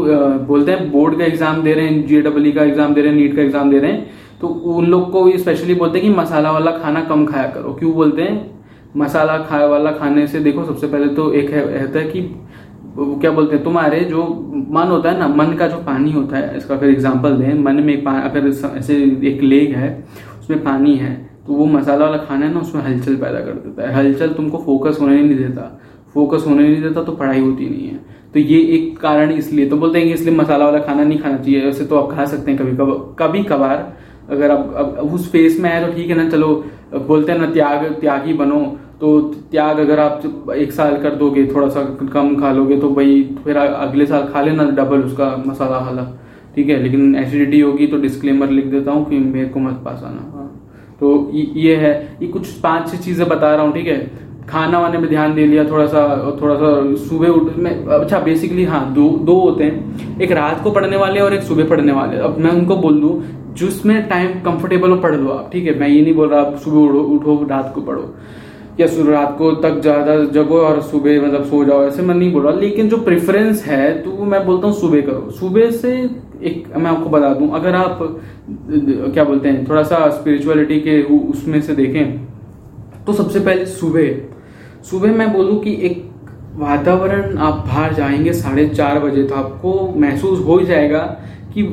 बोलते 0.48 0.72
हैं 0.72 0.92
बोर्ड 0.92 1.18
का 1.20 1.26
एग्ज़ाम 1.26 1.62
दे 1.64 1.74
रहे 1.74 1.88
हैं 1.88 2.06
जे 2.08 2.22
का 2.52 2.64
एग्ज़ाम 2.64 2.94
दे 2.94 3.02
रहे 3.02 3.12
हैं 3.12 3.18
नीट 3.18 3.36
का 3.36 3.42
एग्ज़ाम 3.42 3.72
दे 3.72 3.80
रहे 3.80 3.92
हैं 3.92 4.22
तो 4.44 4.48
उन 4.48 4.86
लोग 4.86 5.12
को 5.12 5.30
स्पेशली 5.38 5.76
बोलते 5.76 6.00
हैं 6.00 6.08
कि 6.08 6.16
मसाला 6.16 6.52
वाला 6.52 6.72
खाना 6.74 7.02
कम 7.04 7.26
खाया 7.26 7.48
करो। 7.50 7.74
क्यों 7.74 7.94
बोलते 7.94 8.22
हैं? 8.22 8.36
मसाला 8.98 9.38
खाया 9.40 9.66
वाला 9.68 9.92
खाने 9.94 10.26
से 10.28 10.40
देखो, 10.42 10.64
सबसे 10.66 10.88
पहले 10.88 11.08
तो 11.16 11.32
एक 11.34 11.50
है, 11.52 11.62
रहता 11.70 12.00
है 12.00 12.06
कि 12.08 12.22
वो 12.96 13.16
क्या 13.16 13.32
बोलते 13.32 13.56
हैं, 13.56 13.64
तुम्हारे 13.64 14.00
जो 14.06 14.24
मन 14.72 14.88
होता 14.88 15.12
है 15.12 15.20
ना, 15.20 15.28
मन 15.30 15.54
का 15.54 15.68
जो 15.68 15.78
पानी 15.86 16.12
होता 16.12 16.38
है, 16.38 16.58
इसका 16.58 16.76
अगर 16.76 16.90
एग्ज़ाम्पल 16.90 17.38
दें, 17.38 17.54
मन 17.60 17.84
में 17.84 17.96
अगर 18.04 18.48
ऐसे 18.78 18.96
एक 19.28 19.42
लेग 19.44 19.76
है, 19.76 19.92
उसमें 20.40 20.64
पानी 20.64 20.96
है 20.98 21.14
तो 21.48 21.54
वो 21.54 21.66
मसाला 21.68 22.06
वाला 22.06 22.18
खाना 22.20 22.46
है 22.46 22.54
ना, 22.54 22.60
उसमें 22.60 22.82
हलचल 22.84 23.16
पैदा 23.16 23.40
कर 23.40 23.54
देता 23.56 23.88
है। 23.88 23.94
हलचल 23.96 24.34
तुमको 24.34 24.58
फोकस 24.58 24.98
होने 25.02 25.22
नहीं 25.22 25.38
देता। 25.38 25.62
फोकस 26.14 26.44
होने 26.48 26.64
नहीं 26.64 26.82
देता 26.82 27.02
तो 27.04 27.12
पढ़ाई 27.14 27.40
होती 27.40 27.70
नहीं 27.70 27.88
है। 27.88 28.00
तो 28.34 28.40
ये 28.40 28.60
एक 28.76 28.98
कारण 29.00 29.32
इसलिए 29.32 29.66
तो 29.70 29.78
बोलते 29.78 30.00
हैं 30.00 30.08
कि 30.08 30.14
इसलिए 30.14 30.36
मसाला 30.36 30.66
वाला 30.66 30.80
खाना 30.80 31.04
नहीं 31.04 31.20
खाना 31.20 31.38
चाहिए। 31.38 31.66
वैसे 31.66 31.86
तो 31.86 31.98
आप 31.98 32.12
खा 32.12 32.26
सकते 32.26 32.52
हैं 32.52 32.60
कभी 32.60 32.76
कभी 32.78 32.94
कभी 33.20 33.44
कभार 33.44 33.94
अगर 34.30 34.52
आप 34.52 34.74
अब 34.78 35.14
उस 35.14 35.32
फेस 35.32 35.60
में 35.60 35.70
आए 35.72 35.86
तो 35.86 35.92
ठीक 35.94 36.10
है 36.10 36.16
ना 36.16 36.30
चलो 36.30 36.54
बोलते 37.08 37.32
हैं 37.32 37.40
ना 37.40 37.46
त्याग 37.54 37.86
त्यागी 38.02 38.34
बनो 38.34 38.60
तो 39.00 39.20
त्याग 39.52 39.80
अगर 39.80 40.00
आप 40.00 40.52
एक 40.56 40.72
साल 40.72 40.96
कर 41.02 41.16
दोगे 41.16 41.46
थोड़ा 41.46 41.68
सा 41.70 41.82
कम 42.14 42.36
खा 42.42 42.52
लोगे 42.52 42.78
तो 42.80 42.90
भाई 42.90 43.22
फिर 43.44 43.58
अगले 43.58 44.06
साल 44.06 44.28
खा 44.34 44.42
लेना 44.42 44.64
डबल 44.78 45.02
उसका 45.04 45.36
मसाला 45.46 45.78
वाला 45.80 46.08
ठीक 46.56 46.70
है? 46.70 46.82
लेकिन 46.84 47.16
एसिडिटी 47.16 47.60
होगी 47.62 47.88
तो 47.88 47.98
डिस्क्लेमर 47.98 48.50
लिख 48.50 48.66
देता 48.72 48.92
हूँ 48.92 49.06
कि 49.10 49.20
मेरे 49.20 49.48
को 49.50 49.60
मत 49.60 49.82
पास 49.86 50.04
आना। 50.04 50.32
हाँ। 50.34 50.50
तो 51.00 51.32
ये 51.34 51.76
है 51.76 51.94
ये 52.22 52.28
कुछ 52.28 52.52
पाँच 52.60 52.92
छह 52.92 52.98
चीज़ें 52.98 53.28
बता 53.30 53.54
रहा 53.56 53.66
हूँ 53.66 53.74
ठीक 53.74 53.88
है? 53.88 53.98
खाना 54.50 54.80
वाने 54.80 54.98
में 54.98 55.10
ध्यान 55.10 55.34
दे 55.36 55.46
लिया 55.46 55.64
थोड़ा 55.66 55.86
सा 55.88 56.02
थोड़ा 56.42 56.56
सा 56.56 56.96
सुबह 57.04 57.28
उठ 57.30 57.56
में 57.58 57.72
अच्छा 57.72 58.20
बेसिकली 58.20 58.64
हाँ 58.66 58.84
दो 58.94 59.10
दो 59.26 59.40
होते 59.40 59.64
हैं। 59.64 60.20
एक 60.22 60.32
रात 60.32 60.64
को 60.64 60.72
पढ़ने 60.72 60.98
वाले 60.98 61.20
और 61.20 61.34
एक 61.34 61.42
सुबह 61.44 61.70
पढ़ने 61.70 61.92
वाले। 61.92 62.18
अब 62.20 62.38
मैं 62.40 62.52
उनको 62.52 62.76
बोल 62.78 63.00
दूँ 63.02 63.14
जिसमें 63.54 64.08
टाइम 64.10 64.40
कंफर्टेबल 64.42 64.90
हो 64.90 64.96
पढ़ 64.98 65.16
लो 65.16 65.30
आप, 65.32 65.50
ठीक 65.54 65.66
है? 65.66 65.80
मैं 65.80 65.88
ये 65.88 66.02
नहीं 66.02 66.14
बोल 66.16 66.30
रहा 66.30 66.42
आप 66.42 66.56
सुबह 66.58 66.80
उठो 66.80 67.02
उठो, 67.10 67.46
रात 67.50 67.72
को 67.76 67.82
पढ़ो, 67.82 68.14
या 68.80 68.88
रात 69.06 69.36
को 69.38 69.52
तक 69.62 69.80
ज़्यादा 69.82 70.18
जगो 70.34 70.60
और 70.60 70.82
सुबह 70.82 71.22
मतलब 71.22 71.44
सो 71.46 71.64
जाओ, 71.66 71.84
ऐसे 71.84 72.02
मैं 72.02 72.16
नहीं 72.16 72.32
बोल 72.34 72.44
रहा। 72.44 72.60
लेकिन 72.60 72.90
जो 72.90 72.98
प्रेफरेंस 73.00 73.64
है 73.66 74.02
तो 74.04 74.12
वो 74.12 74.26
मैं 74.26 74.46
बोलता 74.46 74.68
हूँ 74.68 74.76
सुबह 74.76 75.02
करो। 75.02 75.30
सुबह 75.32 75.72
से 75.72 75.94
एक, 75.94 76.76
मैं 76.78 76.92
आपको 76.92 77.10
बता 77.10 77.34
दूँ, 77.34 77.50
अगर 77.56 77.76
आप, 77.76 78.00
क्या 78.40 79.24
बोलते 79.24 79.50
हैं, 79.50 79.68
थोड़ा 79.70 79.84
सा 79.84 80.10
स्पिरिचुअलिटी 80.12 80.80
के 80.80 81.02
उसमें 81.04 81.62
से 81.62 81.76
देखें 81.76 82.18
तो 83.06 83.14
सबसे 83.14 83.40
पहले 83.40 83.66
सुबह। 83.68 84.12
सुबह 84.84 85.16
मैं 85.16 85.32
बोलूँ 85.34 85.60
कि 85.60 85.74
एक 85.84 86.04
वातावरण 86.56 87.38
आप 87.38 87.64
बाहर 87.68 87.94
जाएँगे 87.94 88.34
साढ़े 88.34 88.68
चार 88.70 89.00
बजे 89.00 89.24
तो 89.24 89.36
आपको 89.36 89.94
महसूस 89.98 90.40
हो 90.46 90.58
ही 90.58 90.66
जाएगा 90.66 91.00
कि 91.54 91.64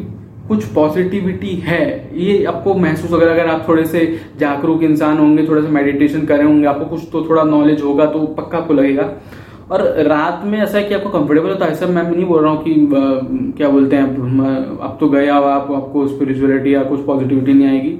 कुछ 0.50 0.64
पॉजिटिविटी 0.66 1.54
है 1.64 1.82
ये 2.18 2.44
आपको 2.44 2.74
महसूस 2.76 3.12
अगर 3.14 3.28
अगर 3.28 3.48
आप 3.48 3.64
थोड़े 3.68 3.84
से 3.86 4.00
जागरूक 4.38 4.82
इंसान 4.82 5.18
होंगे 5.18 5.46
थोड़ा 5.48 5.62
सा 5.62 5.68
मेडिटेशन 5.70 6.24
करे 6.26 6.44
होंगे 6.44 6.66
आपको 6.66 6.84
कुछ 6.86 7.02
तो 7.12 7.24
थोड़ा 7.28 7.42
नॉलेज 7.46 7.82
होगा 7.82 8.06
तो 8.06 8.24
पक्का 8.38 8.58
आपको 8.58 8.74
लगेगा। 8.74 9.02
और 9.70 9.82
रात 10.04 10.42
में 10.44 10.58
ऐसा 10.58 10.78
है 10.78 10.84
कि 10.84 10.94
आपको 10.94 11.08
कंफर्टेबल 11.10 11.48
होता 11.48 11.64
है? 11.64 11.72
ऐसा 11.72 11.86
मैं 11.86 12.02
नहीं 12.04 12.24
बोल 12.26 12.42
रहा 12.42 12.52
हूँ 12.52 12.62
कि 12.64 12.74
क्या 13.58 13.68
बोलते 13.68 13.96
हैं 13.96 14.04
अब 14.04 14.96
तो 15.00 15.08
गया 15.08 15.34
हुआ 15.34 15.52
आप, 15.54 15.70
आपको 15.72 16.06
स्पिरिचुअलिटी 16.08 16.74
या 16.74 16.82
कुछ 16.84 17.04
पॉजिटिविटी 17.06 17.52
नहीं 17.52 17.68
आएगी। 17.68 17.98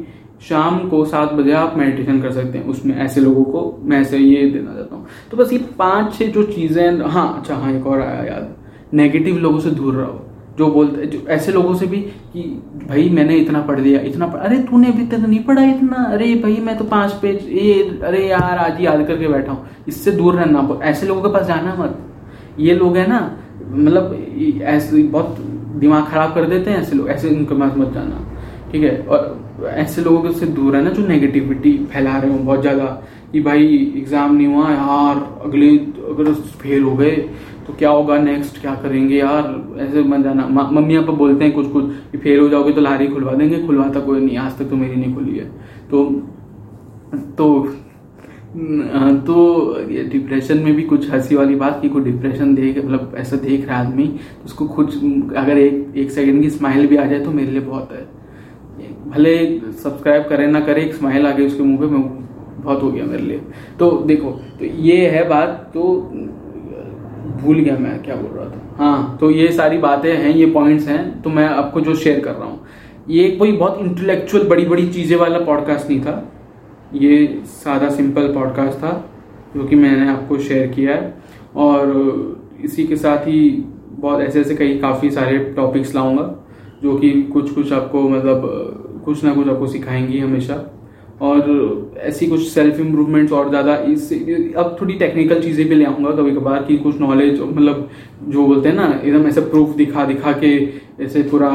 शाम 0.49 0.79
को 0.89 1.05
सात 1.05 1.33
बजे 1.33 1.53
आप 1.55 1.77
मेडिटेशन 1.77 2.21
कर 2.23 2.33
सकते 2.33 2.59
हैं 2.59 2.65
उसमें 2.67 2.97
ऐसे 2.97 3.21
लोगों 3.21 3.45
को 3.45 3.63
मैं 3.85 4.01
ऐसे 4.01 4.19
ये 4.19 4.45
देना 4.51 4.75
चाहता 4.75 4.97
हूँ। 4.97 5.07
तो 5.31 5.37
बस 5.37 5.53
ये 5.53 5.59
पाँच 5.79 6.15
छह 6.15 6.27
जो 6.29 6.43
चीज़ें 6.45 7.01
हाँ 7.01 7.29
अच्छा 7.39 7.55
हाँ 7.55 7.73
एक 7.73 7.87
और 7.87 8.01
आया 8.01 8.23
याद। 8.25 8.55
नेगेटिव 8.95 9.39
लोगों 9.39 9.59
से 9.61 9.71
दूर 9.73 9.95
रहो। 9.95 10.21
जो 10.61 10.67
बोलते 10.67 11.07
जो 11.07 11.19
ऐसे 11.29 11.53
लोगों 11.53 11.75
से 11.75 11.87
भी 11.87 11.99
कि, 12.33 12.43
भाई, 12.89 13.09
मैंने 13.11 13.37
इतना 13.37 13.61
पढ़ 13.61 13.81
लिया, 13.81 14.01
इतना 14.01 14.27
पढ़ 14.27 14.41
अरे, 14.41 14.59
तूने 14.63 14.89
अभी 14.89 15.07
तक 15.07 15.27
नहीं 15.29 15.43
पढ़ा 15.45 15.63
इतना? 15.65 16.05
अरे, 16.05 16.35
भाई, 16.35 16.57
मैं 16.57 16.77
तो 16.79 16.85
पाँच 16.85 17.13
पेज, 17.13 17.49
ये, 17.53 18.01
अरे, 18.05 18.27
यार, 18.29 18.59
आज 18.59 18.79
ही 18.79 18.87
याद 18.87 19.07
करके 19.07 19.29
बैठा 19.29 19.53
हूँ। 19.53 19.67
इससे 19.89 20.13
दूर 20.13 20.35
रहना 20.35 20.81
ऐसे 20.85 21.07
लोगों 21.07 21.23
के 21.23 21.29
पास 21.29 21.47
जाना 21.47 21.75
मत। 21.75 21.99
ये 22.59 22.75
लोग 22.75 22.97
है 22.97 23.07
ना 23.09 23.21
मतलब 23.73 24.61
ऐसे 24.63 25.03
बहुत 25.03 25.37
दिमाग 25.81 26.05
खराब 26.07 26.35
कर 26.35 26.45
देते 26.45 26.71
हैं 26.71 26.79
ऐसे 26.79 26.97
लोग, 26.97 27.09
ऐसे 27.09 27.29
उनके 27.29 27.55
पास 27.55 27.73
मत 27.77 27.93
जाना। 27.95 28.27
ठीक 28.73 28.83
है? 28.83 28.97
और 29.07 29.69
ऐसे 29.77 30.03
लोगों 30.03 30.33
से 30.33 30.47
दूर 30.47 30.77
है 30.77 30.83
ना 30.83 30.91
जो 30.91 31.07
नेगेटिविटी 31.07 31.73
फैला 31.93 32.17
रहे 32.19 32.33
हो 32.33 32.39
बहुत 32.39 32.61
ज़्यादा। 32.61 32.87
कि 33.33 33.41
भाई 33.41 33.67
एग्ज़ाम 33.97 34.35
नहीं 34.35 34.47
हुआ 34.47 34.71
यार, 34.71 35.17
अगले, 35.45 35.69
अगर 36.11 36.33
फेल 36.33 36.83
हो 36.83 36.97
गए 36.97 37.17
तो 37.67 37.73
क्या 37.75 37.91
होगा 37.91 38.19
नेक्स्ट 38.21 38.61
क्या 38.61 38.75
करेंगे 38.77 39.17
यार? 39.17 39.77
ऐसे 39.81 40.03
मत 40.05 40.25
जाना। 40.25 40.47
मम्मी 40.49 40.99
पापा 40.99 41.13
बोलते 41.15 41.45
हैं 41.45 41.53
कुछ 41.55 41.71
कुछ 41.73 41.85
कि 42.13 42.19
फेल 42.19 42.41
हो 42.41 42.49
जाओगे 42.49 42.73
तो 42.73 42.81
लारी 42.81 43.07
खुलवा 43.09 43.33
देंगे, 43.35 43.63
खुलवाता 43.67 44.01
कोई 44.01 44.21
नहीं, 44.21 44.37
आज 44.39 44.59
तक 44.59 44.69
तो 44.71 44.77
मेरी 44.77 44.97
नहीं 44.97 45.15
खुली 45.15 45.39
है। 45.39 45.45
तो 45.91 46.05
तो 47.39 47.47
तो 49.27 49.35
ये 49.91 50.03
डिप्रेशन 50.05 50.59
में 50.59 50.75
भी 50.75 50.83
कुछ 50.83 51.11
हँसी 51.11 51.35
वाली 51.37 51.55
बात 51.57 51.79
कि 51.83 51.89
कोई 51.89 52.03
डिप्रेशन 52.03 52.55
देख 52.55 52.79
मतलब 52.79 53.13
ऐसा 53.19 53.37
देख 53.39 53.69
रहा 53.69 53.79
आदमी 53.79 54.07
तो 54.07 54.45
उसको 54.45 54.67
खुद, 54.67 54.91
अगर 55.37 55.59
एक 55.59 55.97
एक 55.97 56.11
सेकंड 56.11 56.43
की 56.43 56.51
स्माइल 56.51 56.87
भी 56.87 56.97
आ 56.97 57.05
जाए 57.05 57.21
तो 57.21 57.31
मेरे 57.31 57.51
लिए 57.51 57.61
बहुत 57.61 57.93
है। 57.93 58.09
भले 59.11 59.37
सब्सक्राइब 59.73 60.25
करे 60.29 60.47
ना 60.47 60.61
करे, 60.61 60.83
एक 60.83 60.95
स्माइल 60.95 61.27
आ 61.27 61.31
गई 61.31 61.47
उसके 61.47 61.63
मुँह 61.63 61.79
पे, 61.81 61.87
मैं 61.87 62.03
बहुत 62.61 62.83
हो 62.83 62.91
गया 62.91 63.05
मेरे 63.05 63.23
लिए। 63.23 63.41
तो 63.79 63.91
देखो 64.07 64.31
तो 64.59 64.65
ये 64.65 65.07
है 65.09 65.29
बात 65.29 65.71
तो 65.75 65.83
भूल 67.37 67.59
गया 67.59 67.77
मैं 67.79 68.03
क्या 68.03 68.17
बोल 68.17 68.31
रहा 68.31 68.47
था। 68.47 68.77
हाँ 68.77 69.17
तो 69.21 69.31
ये 69.31 69.51
सारी 69.53 69.79
बातें 69.79 70.13
हैं, 70.13 70.31
ये 70.31 70.47
पॉइंट्स 70.47 70.89
हैं 70.89 71.23
तो 71.23 71.31
मैं 71.31 71.47
आपको 71.47 71.81
जो 71.81 71.95
शेयर 71.95 72.21
कर 72.21 72.33
रहा 72.33 72.49
हूँ। 72.49 72.61
ये 73.09 73.31
कोई 73.31 73.53
बहुत 73.53 73.79
इंटेलेक्चुअल 73.81 74.49
बड़ी 74.49 74.65
बड़ी 74.65 74.89
चीज़ें 74.89 75.17
वाला 75.17 75.39
पॉडकास्ट 75.41 75.89
नहीं 75.89 76.01
था। 76.01 76.33
ये 76.95 77.43
सादा 77.47 77.89
सिंपल 77.91 78.33
पॉडकास्ट 78.35 78.79
था, 78.79 78.93
जो 79.57 79.65
कि 79.65 79.77
मैंने 79.77 80.09
आपको 80.09 80.39
शेयर 80.39 80.67
किया 80.67 80.95
है। 80.95 81.15
और 81.57 82.59
इसी 82.65 82.85
के 82.87 82.97
साथ 82.97 83.27
ही 83.27 83.41
बहुत 83.91 84.21
ऐसे 84.21 84.41
ऐसे 84.41 84.55
कई 84.55 84.77
काफ़ी 84.79 85.11
सारे 85.11 85.39
टॉपिक्स 85.57 85.95
लाऊँगा, 85.95 86.25
जो 86.83 86.97
कि 86.99 87.11
कुछ 87.25 87.55
कुछ 87.55 87.73
आपको 87.73 88.09
मतलब 88.09 89.03
कुछ 89.05 89.25
ना 89.25 89.35
कुछ 89.35 89.49
आपको 89.49 89.67
सिखाएँगी 89.67 90.19
हमेशा। 90.19 90.55
और 91.21 91.93
ऐसी 92.01 92.27
कुछ 92.27 92.47
सेल्फ 92.49 92.79
इम्प्रूवमेंट्स 92.81 93.33
और 93.33 93.49
ज़्यादा 93.49 93.75
इस, 93.87 94.13
अब 94.57 94.77
थोड़ी 94.81 94.95
टेक्निकल 94.95 95.41
चीज़ें 95.43 95.69
भी 95.69 95.75
ले 95.75 95.85
आऊँगा 95.85 96.11
कभी 96.13 96.31
कभार 96.35 96.63
की 96.65 96.77
कुछ 96.79 97.01
नॉलेज 97.01 97.41
मतलब 97.41 97.89
जो 98.29 98.47
बोलते 98.47 98.69
हैं 98.69 98.77
ना, 98.77 99.01
एकदम 99.05 99.27
ऐसे 99.29 99.41
प्रूफ 99.43 99.77
दिखा 99.77 100.05
दिखा 100.05 100.33
के, 100.35 100.57
ऐसे 101.05 101.23
पूरा 101.23 101.51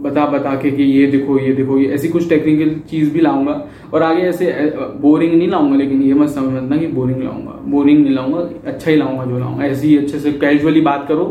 बता 0.00 0.26
बता 0.26 0.54
के 0.54 0.70
कि 0.70 0.82
ये 0.82 1.06
देखो 1.06 1.38
ये 1.38 1.52
देखो, 1.52 1.78
ये 1.78 1.86
ऐसी 1.94 2.08
कुछ 2.08 2.28
टेक्निकल 2.28 2.74
चीज़ 2.90 3.12
भी 3.12 3.20
लाऊँगा। 3.20 3.52
और 3.94 4.02
आगे 4.02 4.22
ऐसे 4.22 4.52
बोरिंग 5.00 5.34
नहीं 5.34 5.48
लाऊँगा, 5.48 5.76
लेकिन 5.76 6.02
ये 6.02 6.14
मत 6.14 6.28
समझना 6.30 6.76
कि 6.76 6.86
बोरिंग 6.88 7.22
लाऊँगा। 7.22 7.60
बोरिंग 7.66 8.02
नहीं 8.02 8.14
लाऊँगा 8.14 8.48
अच्छा 8.66 8.90
ही 8.90 8.96
लाऊँगा 8.96 9.24
जो 9.24 9.38
लाऊँगा। 9.38 9.64
ऐसे 9.66 9.86
ही 9.86 9.96
अच्छे 9.98 10.18
से 10.18 10.32
कैजुअली 10.34 10.80
बात 10.82 11.06
करो, 11.08 11.24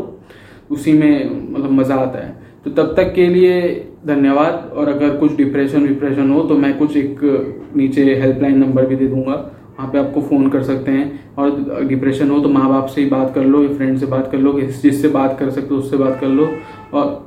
उसी 0.70 0.92
में 0.92 1.52
मतलब 1.52 1.70
मज़ा 1.70 1.94
आता 1.96 2.24
है। 2.24 2.34
तो 2.64 2.70
तब 2.72 2.94
तक 2.96 3.12
के 3.14 3.26
लिए 3.28 3.60
धन्यवाद। 4.06 4.72
और 4.76 4.88
अगर 4.88 5.16
कुछ 5.16 5.36
डिप्रेशन 5.36 5.86
विप्रेशन 5.86 6.30
हो 6.30 6.42
तो 6.42 6.56
मैं 6.56 6.76
कुछ 6.78 6.96
एक 6.96 7.20
नीचे 7.76 8.14
हेल्पलाइन 8.14 8.58
नंबर 8.58 8.86
भी 8.86 8.96
दे 8.96 9.06
दूँगा। 9.06 9.34
वहाँ 9.78 9.90
पे 9.92 9.98
आपको 9.98 10.20
फ़ोन 10.22 10.48
कर 10.50 10.62
सकते 10.62 10.90
हैं। 10.90 11.34
और 11.36 11.84
डिप्रेशन 11.88 12.30
हो 12.30 12.38
तो 12.40 12.48
माँ 12.48 12.68
बाप 12.68 12.86
से 12.86 13.00
ही 13.00 13.08
बात 13.08 13.34
कर 13.34 13.44
लो 13.44 13.62
या 13.62 13.74
फ्रेंड 13.76 13.98
से 13.98 14.06
बात 14.06 14.30
कर 14.32 14.38
लो 14.38 14.52
जिससे 14.60 15.08
बात 15.08 15.38
कर 15.38 15.50
सकते 15.50 15.74
हो, 15.74 15.80
उससे 15.80 15.96
बात 15.96 16.18
कर 16.20 16.26
लो। 16.28 16.48
और 16.94 17.24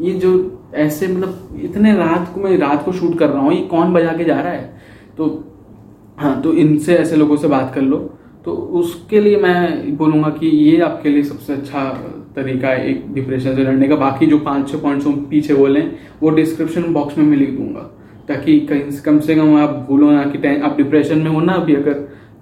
ये 0.00 0.12
जो 0.14 0.60
ऐसे 0.74 1.08
मतलब 1.08 1.60
इतने 1.64 1.94
रात 1.96 2.30
को 2.34 2.40
मैं 2.40 2.56
रात 2.58 2.84
को 2.84 2.92
शूट 2.92 3.18
कर 3.18 3.28
रहा 3.28 3.42
हूँ, 3.42 3.52
ये 3.52 3.62
कौन 3.62 3.92
बजा 3.94 4.12
के 4.12 4.24
जा 4.24 4.40
रहा 4.40 4.52
है? 4.52 4.72
तो 5.16 5.44
हाँ 6.18 6.40
तो 6.42 6.52
इनसे 6.54 6.96
ऐसे 6.96 7.16
लोगों 7.16 7.36
से 7.36 7.48
बात 7.48 7.72
कर 7.74 7.82
लो। 7.82 7.98
तो 8.44 8.52
उसके 8.52 9.20
लिए 9.20 9.36
मैं 9.36 9.96
बोलूँगा 9.96 10.28
कि 10.30 10.46
ये 10.46 10.80
आपके 10.80 11.08
लिए 11.08 11.22
सबसे 11.22 11.52
अच्छा 11.52 11.88
तरीका 12.36 12.68
है 12.68 12.88
एक 12.90 13.12
डिप्रेशन 13.14 13.54
से 13.56 13.62
लड़ने 13.62 13.88
का। 13.88 13.96
बाकी 13.96 14.26
जो 14.26 14.38
पाँच 14.38 14.70
छह 14.70 14.78
पॉइंट्स 14.78 15.06
पीछे 15.30 15.54
बोले 15.54 15.80
वो 16.22 16.30
डिस्क्रिप्शन 16.30 16.92
बॉक्स 16.92 17.18
में 17.18 17.24
मैं 17.24 17.36
लिख 17.36 17.50
दूँगा। 17.50 17.90
ताकि 18.28 18.60
कहीं 18.60 19.00
कम 19.04 19.18
से 19.20 19.34
कम 19.34 19.56
आप 19.56 19.86
भूलो 19.88 20.10
ना 20.10 20.22
कि 20.24 20.60
आप 20.60 20.76
डिप्रेशन 20.76 21.18
में 21.18 21.30
हो 21.30 21.40
ना 21.40 21.52
अभी 21.52 21.74
अगर 21.74 21.92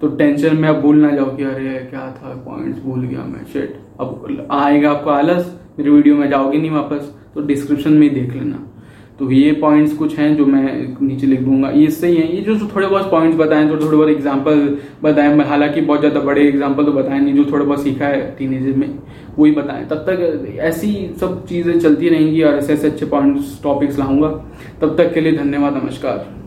तो 0.01 0.07
टेंशन 0.07 0.55
में 0.57 0.69
आप 0.69 0.75
भूल 0.75 0.97
ना 0.97 1.11
जाओ 1.11 1.35
कि 1.35 1.43
अरे, 1.43 1.87
क्या 1.89 2.11
था? 2.11 2.33
पॉइंट्स 2.47 2.81
भूल 2.83 3.05
गया 3.05 3.23
मैं 3.25 3.45
शेट 3.53 3.77
अब 3.99 4.47
आएगा 4.51 4.91
आपको 4.91 5.09
आलस, 5.09 5.59
मेरी 5.79 5.91
वीडियो 5.91 6.15
में 6.15 6.29
जाओगे 6.29 6.57
नहीं 6.57 6.71
वापस 6.71 7.15
तो 7.33 7.41
डिस्क्रिप्शन 7.41 7.93
में 7.93 8.09
ही 8.09 8.09
देख 8.09 8.33
लेना। 8.33 8.72
तो 9.19 9.29
ये 9.31 9.51
पॉइंट्स 9.53 9.93
कुछ 9.93 10.15
हैं 10.17 10.35
जो 10.37 10.45
मैं 10.45 10.97
नीचे 11.01 11.27
लिख 11.27 11.39
दूँगा। 11.39 11.69
ये 11.71 11.89
सही 11.91 12.15
है 12.15 12.35
ये 12.35 12.41
जो 12.43 12.55
थोड़े 12.65 12.87
बहुत 12.87 13.09
पॉइंट्स 13.11 13.37
बताएँ, 13.37 13.67
जो 13.67 13.77
थोड़े 13.77 13.97
बहुत 13.97 14.09
एग्ज़ाम्पल 14.09 14.77
बताएँ 15.03 15.37
हालाँकि 15.39 15.81
बहुत 15.81 15.99
ज़्यादा 15.99 16.19
बड़े 16.19 16.47
एग्ज़ाम्पल 16.47 16.85
तो 16.85 16.91
बताएँ 16.91 17.19
नहीं, 17.19 17.33
जो 17.35 17.45
थोड़ा 17.51 17.65
बहुत 17.65 17.83
सीखा 17.83 18.05
है 18.05 18.35
टीनेजर 18.37 18.77
में, 18.77 18.99
वही 19.37 19.51
बताएँ। 19.51 19.85
तब 19.87 20.05
तक 20.09 20.57
ऐसी 20.61 20.93
सब 21.19 21.45
चीज़ें 21.47 21.79
चलती 21.79 22.09
रहेंगी 22.09 22.43
और 22.43 22.55
ऐसे 22.55 22.73
ऐसे 22.73 22.87
अच्छे 22.87 23.05
पॉइंट्स 23.05 23.59
टॉपिक्स 23.63 23.99
लाऊँगा। 23.99 24.29
तब 24.81 24.97
तक 24.97 25.13
के 25.13 25.21
लिए 25.21 25.37
धन्यवाद, 25.37 25.83
नमस्कार। 25.83 26.42